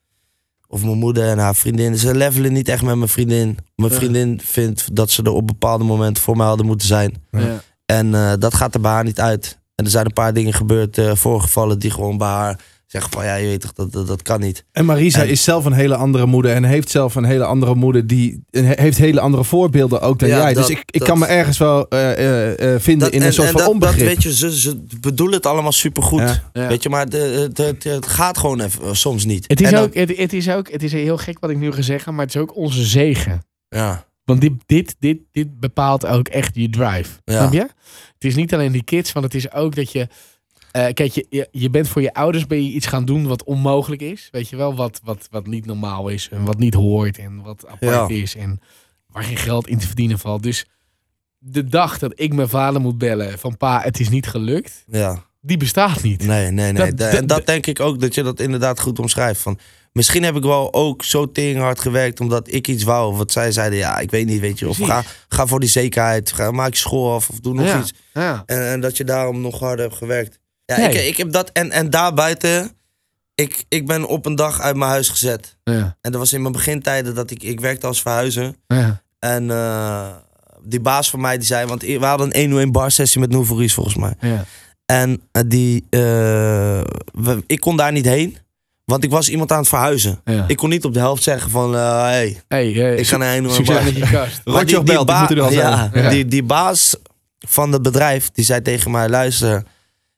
[0.75, 1.97] Of mijn moeder en haar vriendin.
[1.97, 3.57] Ze levelen niet echt met mijn vriendin.
[3.75, 3.97] Mijn Ja.
[3.97, 7.13] vriendin vindt dat ze er op bepaalde momenten voor mij hadden moeten zijn.
[7.31, 7.61] Ja.
[7.85, 9.59] En eh, dat gaat er bij haar niet uit.
[9.75, 13.25] En er zijn een paar dingen gebeurd, eh, voorgevallen, die gewoon bij haar zeggen van
[13.25, 14.65] ja, je weet toch, dat, dat, dat kan niet.
[14.71, 17.75] En Marisa En- is zelf een hele andere moeder en heeft zelf een hele andere
[17.75, 20.53] moeder die heeft hele andere voorbeelden ook dan Ja, jij.
[20.53, 23.25] dat- dus ik, ik dat- kan me ergens wel eh, eh, eh, vinden in een
[23.27, 23.97] en- soort en van dat, onbegrip.
[23.99, 26.19] Dat, weet je, ze, ze bedoelen het allemaal supergoed.
[26.19, 26.43] Ja.
[26.53, 26.67] Ja.
[26.67, 29.43] Weet je, maar de, het, het, het gaat gewoon even, soms niet.
[29.47, 31.71] Het is, dan- ook, het, het is ook, het is heel gek wat ik nu
[31.71, 33.41] ga zeggen, maar het is ook onze zegen.
[33.69, 37.09] Ja, Want dit, dit, dit, dit bepaalt ook echt je drive.
[37.23, 37.37] Ja.
[37.37, 37.59] Snap je?
[38.13, 40.07] Het is niet alleen die kids, want het is ook dat je...
[40.75, 44.01] eh, kijk, je, je, bent voor je ouders ben je iets gaan doen wat onmogelijk
[44.01, 44.27] is.
[44.31, 47.67] Weet je wel, wat, wat, wat niet normaal is en wat niet hoort en wat
[47.67, 48.15] apart Ja.
[48.15, 48.59] is en
[49.07, 50.43] waar geen geld in te verdienen valt.
[50.43, 50.65] Dus
[51.37, 55.25] de dag dat ik mijn vader moet bellen van pa, het is niet gelukt, ja.
[55.41, 56.23] die bestaat niet.
[56.25, 56.93] Nee, nee, nee.
[56.93, 59.41] Dat- en dat denk ik ook, dat je dat inderdaad goed omschrijft.
[59.41, 59.59] Van,
[59.91, 63.15] misschien heb ik wel ook zo hard gewerkt omdat ik iets wou.
[63.15, 64.69] Wat zij zeiden, ja, ik weet niet, weet je.
[64.69, 65.25] Of ga, Precies.
[65.27, 66.31] ga voor die zekerheid.
[66.31, 67.79] Ga, maak je school af of doe nog Ja.
[67.79, 67.93] iets.
[68.13, 68.43] Ja.
[68.45, 70.39] En, en dat je daarom nog harder hebt gewerkt.
[70.65, 70.89] Ja, Nee.
[70.89, 71.49] ik, ik heb dat.
[71.53, 72.71] En, en daarbuiten,
[73.35, 75.57] ik, ik ben op een dag uit mijn huis gezet.
[75.63, 75.97] Ja.
[76.01, 78.53] En dat was in mijn begintijden dat ik, ik werkte als verhuizer.
[78.67, 79.01] Ja.
[79.19, 80.07] En eh,
[80.63, 83.29] die baas van mij die zei, want we hadden een 1 1 bar sessie met
[83.31, 84.13] Nouveries volgens mij.
[84.19, 84.45] Ja.
[84.85, 85.99] En eh, die, eh,
[87.13, 88.37] we- ik kon daar niet heen,
[88.85, 90.21] want ik was iemand aan het verhuizen.
[90.25, 90.45] Ja.
[90.47, 93.53] Ik kon niet op de helft zeggen van, hey, Hey, ik ga naar 1 1
[93.53, 94.41] succes met je kast.
[94.45, 95.89] Maar Rotjoch belt, die al ja.
[95.93, 96.09] Ja.
[96.09, 96.95] Die, die baas
[97.47, 99.63] van het bedrijf, die zei tegen mij, luister,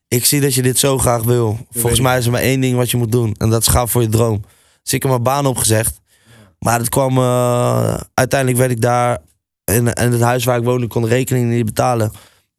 [0.07, 1.57] ik zie dat je dit zo graag wil.
[1.71, 3.35] Volgens mij is er maar één ding wat je moet doen.
[3.37, 4.41] En dat is gaan voor je droom.
[4.83, 6.01] Dus ik heb mijn baan opgezegd.
[6.59, 9.17] Maar het kwam, eh, uiteindelijk werd ik daar,
[9.63, 12.11] in, in het huis waar ik woonde, kon de rekening niet betalen.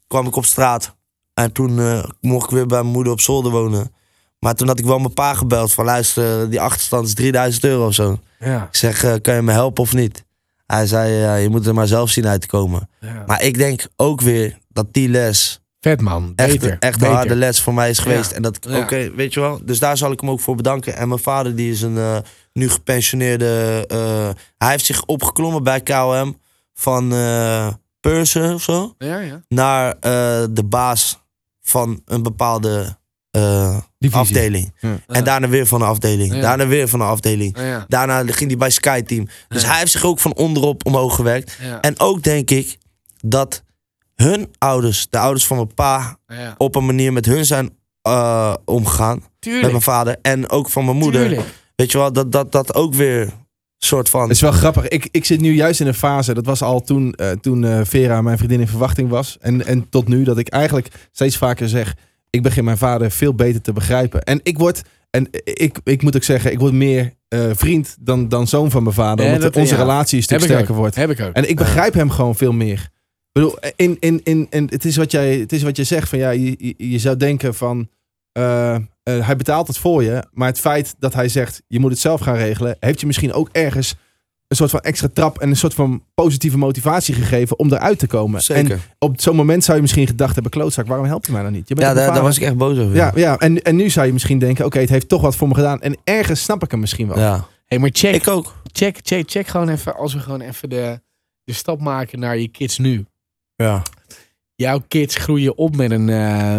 [0.06, 0.96] Kwam ik op straat.
[1.34, 3.92] En toen eh, mocht ik weer bij mijn moeder op zolder wonen.
[4.38, 7.86] Maar toen had ik wel mijn pa gebeld van luister, die achterstand is 3000 euro
[7.86, 8.18] of zo.
[8.38, 8.64] Ja.
[8.64, 10.24] Ik zeg, eh, kan je me helpen of niet?
[10.66, 12.88] Hij zei, je moet er maar zelf zien uit te komen.
[13.00, 13.24] Ja.
[13.26, 16.76] Maar ik denk ook weer dat die les Vet man, echt, beter.
[16.78, 17.14] echt een beter.
[17.14, 18.30] harde les voor mij is geweest.
[18.30, 18.36] Ja.
[18.36, 18.78] En dat, Ja.
[18.78, 19.60] oké, weet je wel.
[19.64, 20.96] Dus daar zal ik hem ook voor bedanken.
[20.96, 22.16] En mijn vader, die is een eh,
[22.52, 23.84] nu gepensioneerde...
[23.88, 26.38] eh, hij heeft zich opgeklommen bij KLM.
[26.74, 27.68] van eh
[28.00, 29.40] purser of zo Ja, ja.
[29.48, 31.18] naar eh, de baas
[31.62, 32.96] van een bepaalde
[33.30, 33.76] eh,
[34.10, 34.72] afdeling.
[34.80, 34.96] Ja.
[35.06, 36.34] En daarna weer van een afdeling.
[36.34, 36.40] Ja.
[36.40, 37.56] Daarna weer van een afdeling.
[37.88, 39.28] Daarna ging hij bij Sky Team.
[39.48, 39.68] Dus Ja.
[39.68, 41.56] hij heeft zich ook van onderop omhoog gewerkt.
[41.62, 41.80] ja.
[41.80, 42.78] En ook denk ik
[43.20, 43.62] dat
[44.22, 46.54] hun ouders, de ouders van mijn pa, ja.
[46.58, 47.70] op een manier met hun zijn
[48.02, 49.22] eh, omgegaan.
[49.40, 51.26] Met mijn vader en ook van mijn moeder.
[51.26, 51.46] Tuurlijk.
[51.76, 53.32] Weet je wel, dat dat, dat ook weer
[53.78, 54.22] soort van.
[54.22, 54.88] Het is wel grappig.
[54.88, 57.80] Ik, ik zit nu juist in een fase, dat was al toen, eh, toen eh,
[57.84, 59.36] Vera, mijn vriendin, in verwachting was.
[59.40, 61.94] En, en tot nu, dat ik eigenlijk steeds vaker zeg,
[62.30, 64.22] ik begin mijn vader veel beter te begrijpen.
[64.22, 68.28] En ik word, en ik, ik moet ook zeggen, ik word meer eh, vriend dan,
[68.28, 69.24] dan zoon van mijn vader.
[69.24, 69.80] Ja, omdat dat- onze ja.
[69.80, 70.80] relatie een stuk Heb ik sterker ook.
[70.80, 70.94] wordt.
[70.96, 71.32] Heb ik ook.
[71.32, 72.88] En ik begrijp hem gewoon veel meer.
[73.38, 76.08] Ik bedoel, in, in, in, in, het, is wat jij, het is wat je zegt.
[76.08, 77.88] Van, ja, je, je, je zou denken van...
[78.32, 80.24] eh, eh, hij betaalt het voor je.
[80.32, 81.62] Maar het feit dat hij zegt...
[81.66, 82.76] je moet het zelf gaan regelen...
[82.80, 83.94] heeft je misschien ook ergens...
[84.48, 85.38] een soort van extra trap...
[85.38, 87.58] en een soort van positieve motivatie gegeven...
[87.58, 88.42] om eruit te komen.
[88.42, 88.70] Zeker.
[88.72, 90.52] En op zo'n moment zou je misschien gedacht hebben...
[90.52, 91.68] klootzak, waarom helpt je mij dan niet?
[91.68, 92.94] Je bent ja, daar, was ik echt boos over.
[92.94, 94.64] Ja, ja en, en nu zou je misschien denken...
[94.64, 95.80] oké, het heeft toch wat voor me gedaan.
[95.80, 97.18] En ergens snap ik hem misschien wel.
[97.18, 97.46] ja.
[97.66, 98.62] Hey, maar check, Ik ook.
[98.72, 101.00] check, check, check gewoon even, als we gewoon even de,
[101.44, 103.06] de stap maken naar je kids nu.
[103.62, 103.82] Ja.
[104.54, 106.58] Jouw kids groeien op met een eh,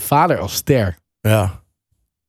[0.00, 0.96] vader als ster.
[1.20, 1.62] Ja.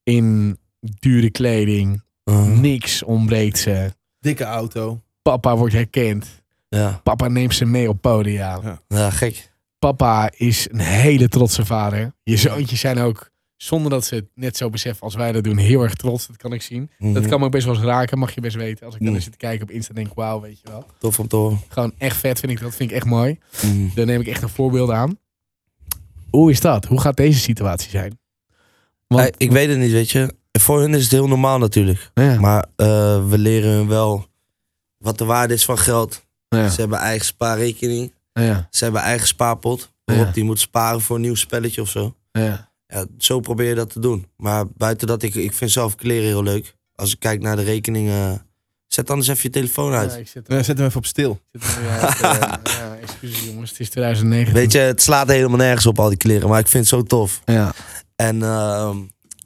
[0.04, 3.94] In dure kleding, Uh, niks ontbreekt ze.
[4.20, 5.02] Dikke auto.
[5.22, 6.44] Papa wordt herkend.
[6.70, 7.00] ja.
[7.04, 8.60] Papa neemt ze mee op podia.
[8.64, 8.82] Ja.
[8.88, 9.52] Ja, gek.
[9.80, 12.14] Papa is een hele trotse vader.
[12.24, 13.30] Je zoontjes zijn ook,
[13.64, 16.28] zonder dat ze het net zo beseffen als wij dat doen, heel erg trots.
[16.28, 16.90] Dat kan ik zien.
[16.98, 17.14] Mhm.
[17.14, 18.86] Dat kan me ook best wel eens raken, mag je best weten.
[18.86, 19.16] Als ik dan Mm.
[19.16, 20.86] eens zit te kijken op Insta, denk ik, wauw, weet je wel.
[21.00, 21.60] Tof om te horen.
[21.68, 22.76] Gewoon echt vet vind ik dat.
[22.76, 23.40] Vind ik echt mooi.
[23.64, 23.88] Mhm.
[23.96, 25.18] Daar neem ik echt een voorbeeld aan.
[26.30, 26.86] Hoe is dat?
[26.86, 28.20] Hoe gaat deze situatie zijn?
[29.08, 30.34] Want- Eh, ik weet het niet, weet je.
[30.60, 32.12] Voor hun is het heel normaal natuurlijk.
[32.14, 32.40] Ja.
[32.40, 32.88] Maar eh,
[33.28, 34.26] we leren hun wel
[34.98, 36.26] wat de waarde is van geld.
[36.50, 36.70] Ja.
[36.70, 38.14] Ze hebben eigen spaarrekening.
[38.34, 38.68] Ja.
[38.72, 39.92] Ze hebben eigen spaarpot.
[40.06, 42.16] Waarop die moet sparen voor een nieuw spelletje of zo.
[42.32, 42.72] Ja.
[42.94, 44.28] Ja, zo probeer je dat te doen.
[44.38, 46.76] Maar buiten dat, ik, ik vind zelf kleren heel leuk.
[46.96, 48.46] Als ik kijk naar de rekeningen.
[48.88, 50.12] Zet anders even je telefoon uit.
[50.12, 51.40] Ja, ik zit Ja, zet hem even op stil.
[51.52, 52.22] zit er nu uit.
[52.22, 54.54] eh, ja, excuses jongens, het is 2019.
[54.54, 56.50] Weet je, het slaat helemaal nergens op al die kleren.
[56.50, 57.42] Maar ik vind het zo tof.
[57.46, 57.74] Ja.
[58.16, 58.98] En ehm,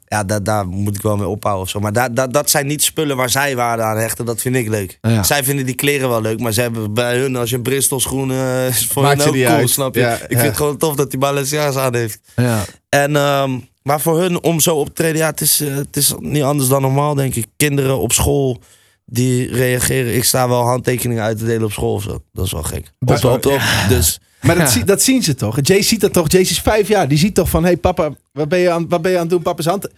[0.08, 1.80] ja, daar, daar moet ik wel mee ophouden of zo.
[1.80, 4.24] Maar daar, daar, dat zijn niet spullen waar zij waarde aan hechten.
[4.24, 4.98] Dat vind ik leuk.
[5.00, 5.22] Ja.
[5.22, 6.40] Zij vinden die kleren wel leuk.
[6.40, 9.28] Maar ze hebben bij hun, als je een Bristol schoen eh, is voor Maakt hun
[9.28, 9.70] ook cool, uit.
[9.70, 10.00] snap je?
[10.00, 12.20] Ja, ik vind het gewoon tof dat die Balenciaga's aan heeft.
[12.36, 12.64] Ja.
[12.88, 15.96] En, ehm, maar voor hun om zo op te treden, ja, het is, eh, het
[15.96, 17.46] is niet anders dan normaal, denk ik.
[17.56, 18.60] Kinderen op school
[19.04, 20.14] die reageren.
[20.14, 22.22] Ik sta wel handtekeningen uit te delen op school of zo.
[22.32, 22.92] Dat is wel gek.
[22.98, 23.60] Dat Op, op, op.
[23.88, 24.72] Dus Maar dat, Ja.
[24.72, 25.58] zie- dat zien ze toch?
[25.62, 26.30] Jay ziet dat toch?
[26.30, 27.08] Jay is vijf jaar.
[27.08, 27.62] Die ziet toch van...
[27.62, 29.42] Hé hey, papa, wat ben, je aan, wat ben je aan het doen?
[29.42, 29.88] Papa's hand...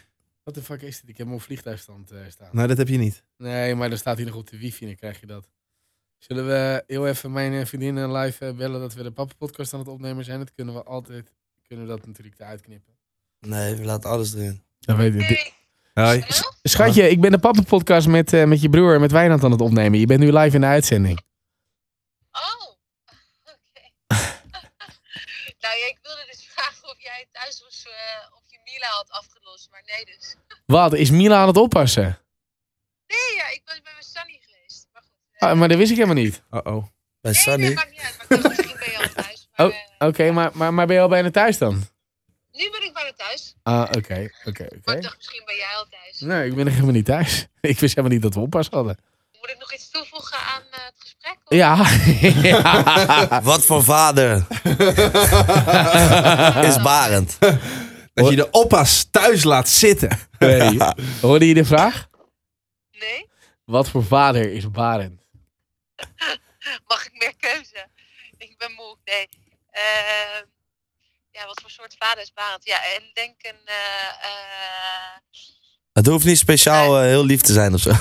[0.44, 1.10] Wat de fuck is dit?
[1.10, 2.48] Ik heb hem op vliegtuigstand eh, staan.
[2.52, 3.22] Nou, dat heb je niet.
[3.36, 5.48] Nee, maar dan staat hij nog op de wifi en dan krijg je dat.
[6.18, 9.72] Zullen we heel even mijn eh, vriendinnen live eh, bellen dat we de Papa podcast
[9.72, 10.38] aan het opnemen zijn?
[10.38, 11.32] Dat kunnen we altijd,
[11.66, 12.92] kunnen we dat natuurlijk eruit knippen.
[13.40, 14.62] nee, we laten alles erin.
[14.80, 15.50] Dan weet je.
[15.94, 16.24] Hoi.
[16.62, 19.50] Schatje, ik ben de Papa podcast met, eh, met je broer en met Wijnand aan
[19.50, 19.98] het opnemen.
[19.98, 21.20] Je bent nu live in de uitzending.
[22.32, 22.70] Oh,
[23.44, 23.90] oké.
[25.70, 29.10] Nou ja, ik wilde dus vragen of jij thuis was, eh, of je Mila had
[29.10, 30.34] afgelost, maar nee dus.
[30.76, 32.18] Wat, is Mila aan het oppassen?
[33.06, 34.88] Nee, ja, ik was bij mijn Sunny geweest.
[34.92, 35.12] Maar goed.
[35.32, 36.42] eh, Ah, maar dat wist ik helemaal niet.
[36.50, 36.82] Uh-oh.
[37.20, 37.66] Bij nee, Sunny.
[37.66, 38.16] nee, maakt niet uit.
[38.16, 39.48] Maar ik dacht, misschien ben je al thuis.
[39.56, 41.88] Maar, Oh, eh, Oké, maar, maar, maar ben je al bijna thuis dan?
[42.52, 43.54] nu ben ik bijna thuis.
[43.62, 44.92] Ah, oké, oké, Maar oké.
[44.96, 46.20] ik dacht, misschien ben jij al thuis.
[46.20, 47.46] Nee, ik ben nog helemaal niet thuis.
[47.60, 48.98] Ik wist helemaal niet dat we oppas hadden.
[49.40, 51.36] Moet ik nog iets toevoegen aan eh, het gesprek?
[51.36, 51.86] Of- Ja.
[52.20, 53.42] ja.
[53.42, 54.36] Wat voor vader
[56.68, 57.38] is Barend?
[58.14, 60.18] Dat je de oppas thuis laat zitten.
[60.38, 60.78] Nee.
[61.20, 62.08] Hoorde je de vraag?
[62.90, 63.28] Nee?
[63.64, 65.20] Wat voor vader is Barend?
[66.86, 67.86] Mag ik meer keuze?
[68.38, 68.96] Ik ben moe.
[69.04, 69.28] Nee.
[69.70, 70.44] Ehm,
[71.30, 72.64] ja, wat voor soort vader is Barend?
[72.64, 73.60] Ja, en denk een...
[73.64, 73.74] eh,
[74.22, 75.18] eh,
[75.92, 77.90] Het hoeft niet speciaal eh, heel lief te zijn of zo.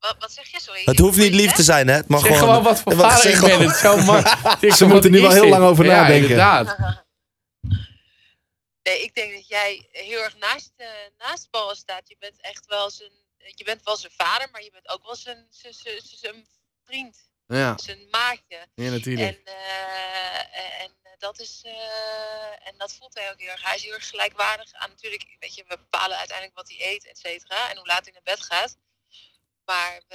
[0.00, 0.60] wat, wat zeg je?
[0.60, 0.82] Sorry.
[0.84, 1.94] Het hoeft niet lief te zijn, hè?
[1.94, 2.48] Het mag Zeg gewoon.
[2.48, 3.60] gewoon wat voor vader ik ben.
[3.60, 4.74] Het is zo makkelijk.
[4.74, 6.22] Ze moeten nu wel heel lang over ja, nadenken.
[6.22, 6.76] inderdaad.
[8.82, 10.86] Nee, ik denk dat jij heel erg naast, eh
[11.18, 12.08] naast Paul staat.
[12.08, 15.16] Je bent echt wel zijn, je bent wel zijn vader, maar je bent ook wel
[15.16, 16.46] zijn, zijn, zijn, zijn
[16.84, 18.66] vriend, Ja, zijn maatje.
[18.74, 19.36] ja natuurlijk.
[19.36, 23.62] En, eh, en dat is, eh, en dat voelt hij ook heel erg.
[23.64, 27.06] Hij is heel erg gelijkwaardig aan natuurlijk, weet je, we bepalen uiteindelijk wat hij eet,
[27.06, 28.76] et cetera, en hoe laat hij naar bed gaat.
[29.70, 30.14] Maar we,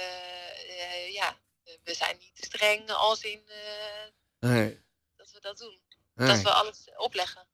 [0.68, 1.36] eh, ja,
[1.84, 4.78] we zijn niet streng als in eh, Nee,
[5.16, 5.78] dat we dat doen.
[6.14, 6.28] nee.
[6.28, 7.46] Dat we alles opleggen.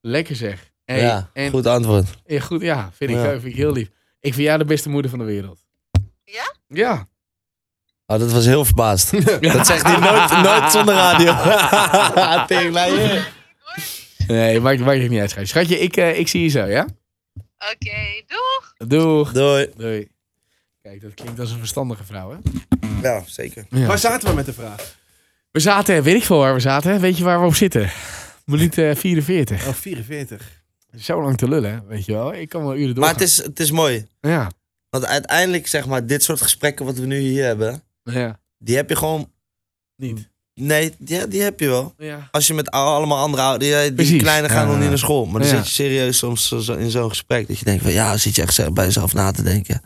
[0.00, 0.72] Lekker zeg.
[0.84, 2.06] Hey, ja, en, goed antwoord.
[2.24, 3.24] Ja, goed, ja, vind ik, Ja.
[3.32, 3.88] ook, vind ik heel lief.
[4.20, 5.66] Ik vind jou de beste moeder van de wereld.
[6.24, 6.54] Ja?
[6.68, 7.08] Ja.
[8.06, 9.10] Oh, dat was heel verbaasd.
[9.52, 11.34] dat zegt hij nooit, nooit zonder radio.
[12.46, 13.24] Teringlijn.
[14.26, 15.48] Nee, maakt, maakt het niet uit, schatje.
[15.48, 16.86] Schatje, ik, eh, ik zie je zo, ja?
[17.72, 18.88] Oké, doeg!
[18.88, 19.32] Doeg.
[19.32, 19.72] Doei.
[19.76, 20.14] Doei.
[20.86, 22.36] Kijk, dat klinkt als een verstandige vrouw, hè?
[23.02, 23.66] Ja, zeker.
[23.70, 23.86] Ja.
[23.86, 24.96] Waar zaten we met de vraag?
[25.50, 27.00] We zaten, weet ik veel waar we zaten.
[27.00, 27.90] Weet je waar we op zitten?
[28.44, 29.66] Minuut eh, 44.
[29.66, 30.62] Oh, 44.
[30.98, 31.78] Zo lang te lullen, hè?
[31.86, 32.34] weet je wel.
[32.34, 33.02] Ik kan wel uren doorgaan.
[33.02, 34.06] Maar het is, het is mooi.
[34.20, 34.50] Ja,
[34.90, 38.40] Want uiteindelijk, zeg maar, dit soort gesprekken wat we nu hier hebben, ja.
[38.58, 39.30] die heb je gewoon...
[39.96, 40.28] Niet.
[40.54, 41.94] Nee, die, die heb je wel.
[41.98, 42.28] Ja.
[42.30, 44.22] Als je met al- allemaal andere ouderen, die, die Precies.
[44.22, 44.70] kleine gaan Ja.
[44.70, 45.26] nog niet naar school.
[45.26, 45.56] Maar dan Ja.
[45.56, 48.34] zit je serieus soms zo- zo in zo'n gesprek dat je denkt van ja, zit
[48.36, 49.82] je echt zo bij jezelf na te denken.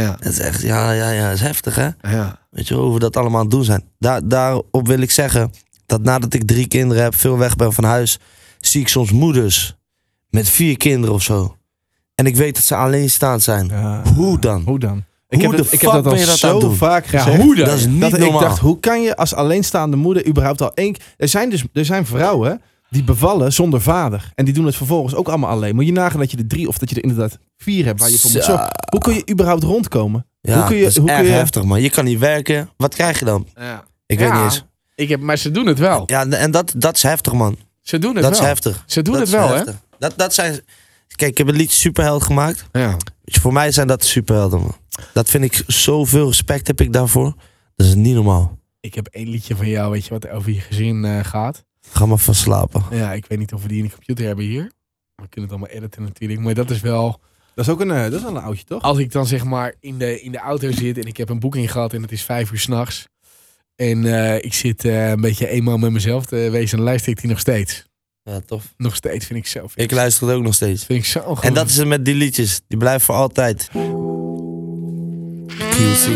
[0.00, 0.16] Ja.
[0.20, 1.88] Het is echt, ja, ja, ja, is heftig hè.
[2.00, 2.38] Ja.
[2.50, 3.84] Weet je hoe we dat allemaal aan het doen zijn.
[3.98, 5.50] Daar, daarop wil ik zeggen
[5.86, 8.18] dat nadat ik drie kinderen heb, veel weg ben van huis,
[8.60, 9.76] zie ik soms moeders
[10.30, 11.56] met vier kinderen of zo.
[12.14, 13.66] En ik weet dat ze alleenstaand zijn.
[13.68, 14.02] Ja.
[14.14, 14.62] Hoe dan?
[14.66, 15.04] Hoe dan?
[15.28, 16.76] Ik Hoe heb, de ik heb fuck dat al ben je dat aan zo doen?
[16.76, 17.42] vaak Ja, gezegd.
[17.42, 17.64] hoe dan?
[17.64, 18.40] Dat is niet dat ik normaal.
[18.40, 20.96] dacht, hoe kan je als alleenstaande moeder überhaupt al één...
[21.16, 22.62] Er zijn dus er zijn vrouwen
[22.92, 24.30] die bevallen zonder vader.
[24.34, 25.74] En die doen het vervolgens ook allemaal alleen.
[25.74, 28.10] Moet je nagaan dat je er drie of dat je er inderdaad vier hebt waar
[28.10, 28.50] je voor moet Zo.
[28.50, 28.68] zorgen.
[28.90, 30.26] Hoe kun je überhaupt rondkomen?
[30.40, 31.80] Ja, Hoe kun je- dat is hoe kun je- heftig man.
[31.82, 32.70] Je kan niet werken.
[32.76, 33.46] Wat krijg je dan?
[33.54, 33.84] ja.
[34.06, 34.24] Ik Ja.
[34.24, 34.64] weet niet eens.
[34.94, 36.02] Ik heb, maar ze doen het wel.
[36.06, 37.56] Ja, en dat, dat is heftig man.
[37.82, 38.46] Ze doen het Dat is wel.
[38.48, 38.82] heftig.
[38.86, 39.62] Ze doen Dat het wel, hè?
[39.98, 40.60] Dat, dat zijn...
[41.16, 42.64] Kijk, ik heb een liedje Superheld gemaakt.
[42.72, 42.96] Ja.
[43.24, 44.76] Voor mij zijn dat de superhelden, man.
[45.12, 47.34] Dat vind ik zoveel respect heb ik daarvoor.
[47.76, 48.58] Dat is niet normaal.
[48.80, 51.64] Ik heb één liedje van jou, weet je wat over je gezin eh, gaat.
[51.90, 52.84] Ga maar van slapen.
[52.90, 54.72] Ja, ik weet niet of we die in de computer hebben hier.
[55.14, 56.40] We kunnen het allemaal editen natuurlijk.
[56.40, 57.20] Maar dat is wel...
[57.54, 58.82] Dat is ook een, eh, dat is wel een oudje, toch?
[58.82, 61.40] Als ik dan zeg maar in de, in de auto zit en ik heb een
[61.40, 63.08] boeking gehad en het is vijf uur s'nachts.
[63.76, 67.20] En eh, ik zit eh, een beetje eenmaal met mezelf te wezen en luister ik
[67.20, 67.86] die nog steeds.
[68.22, 68.74] Ja, tof.
[68.76, 69.58] Nog steeds vind ik zo.
[69.58, 70.84] Vind Ik luister het ook nog steeds.
[70.84, 71.44] Vind ik zo goed.
[71.44, 72.60] En dat is het met die liedjes.
[72.68, 73.70] Die blijven voor altijd.
[75.46, 76.08] QC.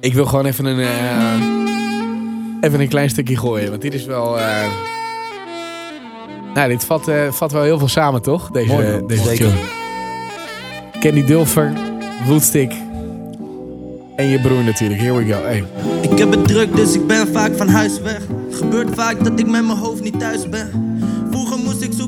[0.00, 1.51] Ik wil gewoon even een, eh,
[2.62, 3.70] even een klein stukje gooien.
[3.70, 4.38] Want dit is wel...
[4.38, 4.46] eh,
[6.54, 8.50] Nou, dit vat, eh, vat wel heel veel samen, toch?
[8.50, 9.46] Deze, Mooi, deze Zeker.
[9.46, 9.58] tune.
[11.00, 11.72] Candy Dulfer,
[12.26, 12.72] Woodstick
[14.16, 15.00] en je broer natuurlijk.
[15.00, 15.42] Here we go.
[15.42, 15.64] Hey.
[16.10, 18.20] Ik heb het druk, dus ik ben vaak van huis weg.
[18.50, 20.91] Gebeurt vaak dat ik met mijn hoofd niet thuis ben.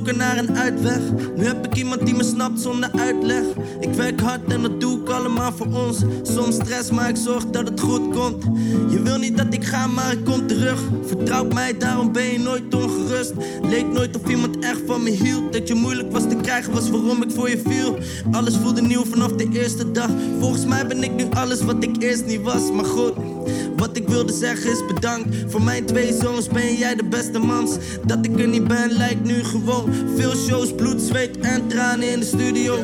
[0.04, 0.98] Zoeken naar een uitweg.
[1.36, 3.44] Nu heb ik iemand die me snapt zonder uitleg.
[3.80, 6.02] Ik werk hard en dat doe ik allemaal voor ons.
[6.22, 8.44] Soms stress, maar ik zorg dat het goed komt.
[8.88, 10.80] Je wil niet dat ik ga, maar ik kom terug.
[11.06, 13.32] Vertrouw mij, daarom ben je nooit ongerust.
[13.62, 15.52] Leek nooit of iemand echt van me hield.
[15.52, 17.98] Dat je moeilijk was te krijgen, was waarom ik voor je viel.
[18.32, 20.10] Alles voelde nieuw vanaf de eerste dag.
[20.38, 22.72] Volgens mij ben ik nu alles wat ik eerst niet was.
[22.72, 23.33] Maar goed.
[23.76, 25.36] Wat ik wilde zeggen is bedankt.
[25.46, 27.76] Voor mijn twee zoons ben jij de beste mans.
[28.06, 32.20] Dat ik er niet ben lijkt nu gewoon Veel shows, bloed, zweet en tranen in
[32.20, 32.76] de studio.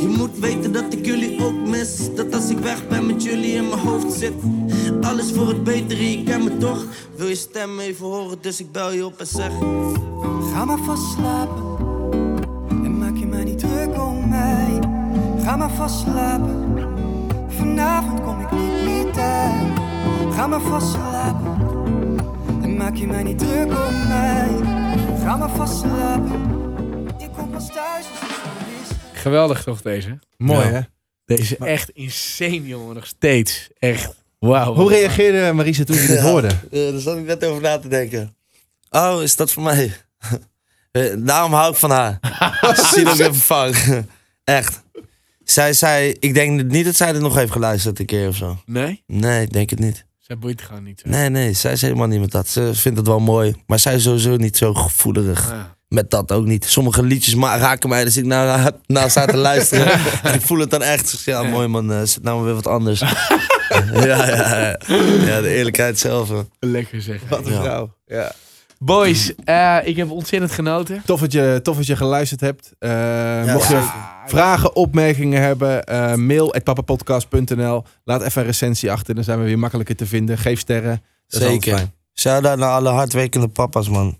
[0.00, 2.14] Je moet weten dat ik jullie ook mis.
[2.14, 4.32] Dat als ik weg ben met jullie in mijn hoofd zit.
[5.00, 6.84] Alles voor het betere, je kent me toch?
[7.16, 9.52] Wil je stem even horen, dus ik bel je op en zeg.
[10.52, 11.62] Ga maar vast slapen
[12.68, 14.78] en maak je maar niet druk om mij.
[15.42, 16.78] Ga maar vast slapen,
[17.48, 19.81] vanavond kom ik niet meer thuis.
[20.34, 21.68] Ga maar vast slapen
[22.62, 24.48] en maak je maar niet druk om mij.
[25.20, 26.40] Ga maar vast slapen,
[27.18, 29.20] ik kom pas thuis als het is.
[29.20, 30.18] Geweldig toch deze?
[30.36, 30.72] Mooi, Ja.
[30.72, 30.80] hè?
[31.24, 33.68] Deze echt insane jongen, nog steeds.
[33.78, 34.74] Echt, wauw.
[34.74, 36.48] Hoe reageerde Marisa toen je dit hoorde?
[36.70, 38.36] Ja, daar zat ik net over na te denken.
[38.90, 39.92] Oh, is dat voor mij?
[40.92, 42.18] Eh, Daarom hou ik van haar.
[42.94, 43.74] Zie dat even vang.
[44.44, 44.82] Echt.
[45.44, 48.56] Zij zei, ik denk niet dat zij er nog heeft geluisterd een keer of zo.
[48.66, 49.02] Nee?
[49.06, 50.04] Nee, ik denk het niet.
[50.32, 51.02] Zij boeit gewoon niet.
[51.04, 52.48] Nee, nee, zij is helemaal niet met dat.
[52.48, 53.54] Ze vindt het wel mooi.
[53.66, 55.48] Maar zij is sowieso niet zo gevoelig.
[55.50, 55.76] Ja.
[55.88, 56.64] Met dat ook niet.
[56.64, 59.92] Sommige liedjes ma- raken mij, dus ik naar, naar sta te luisteren.
[60.22, 61.20] en ik voel het dan echt.
[61.24, 63.00] Ja, mooi man, eh, zit nou maar weer wat anders.
[63.94, 64.78] ja, ja, ja.
[65.26, 66.28] ja, de eerlijkheid zelf.
[66.28, 66.40] hè.
[66.60, 67.20] Lekker zeg.
[67.28, 67.94] Wat een vrouw.
[68.06, 68.32] Ja.
[68.84, 71.02] Boys, eh, ik heb ontzettend genoten.
[71.04, 72.72] Tof, dat je, tof dat je geluisterd hebt.
[72.78, 73.90] Eh, mocht je
[74.26, 77.84] vragen, opmerkingen hebben, eh mail at papapodcast.nl.
[78.04, 80.38] Laat even een recensie achter, dan zijn we weer makkelijker te vinden.
[80.38, 81.02] Geef sterren.
[81.26, 81.90] Dat Zeker.
[82.14, 84.18] Shout-out naar alle hardwerkende papa's, man.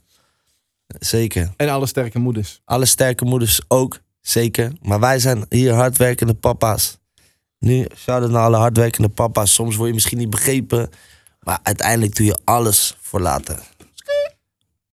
[0.99, 1.53] Zeker.
[1.57, 2.61] En alle sterke moeders.
[2.65, 3.99] Alle sterke moeders ook.
[4.21, 4.73] Zeker.
[4.81, 6.99] Maar wij zijn hier hardwerkende papa's.
[7.59, 9.55] Nu, shout-out naar alle hardwerkende papa's.
[9.55, 10.91] Soms word je misschien niet begrepen.
[11.43, 13.59] Maar uiteindelijk doe je alles voor later.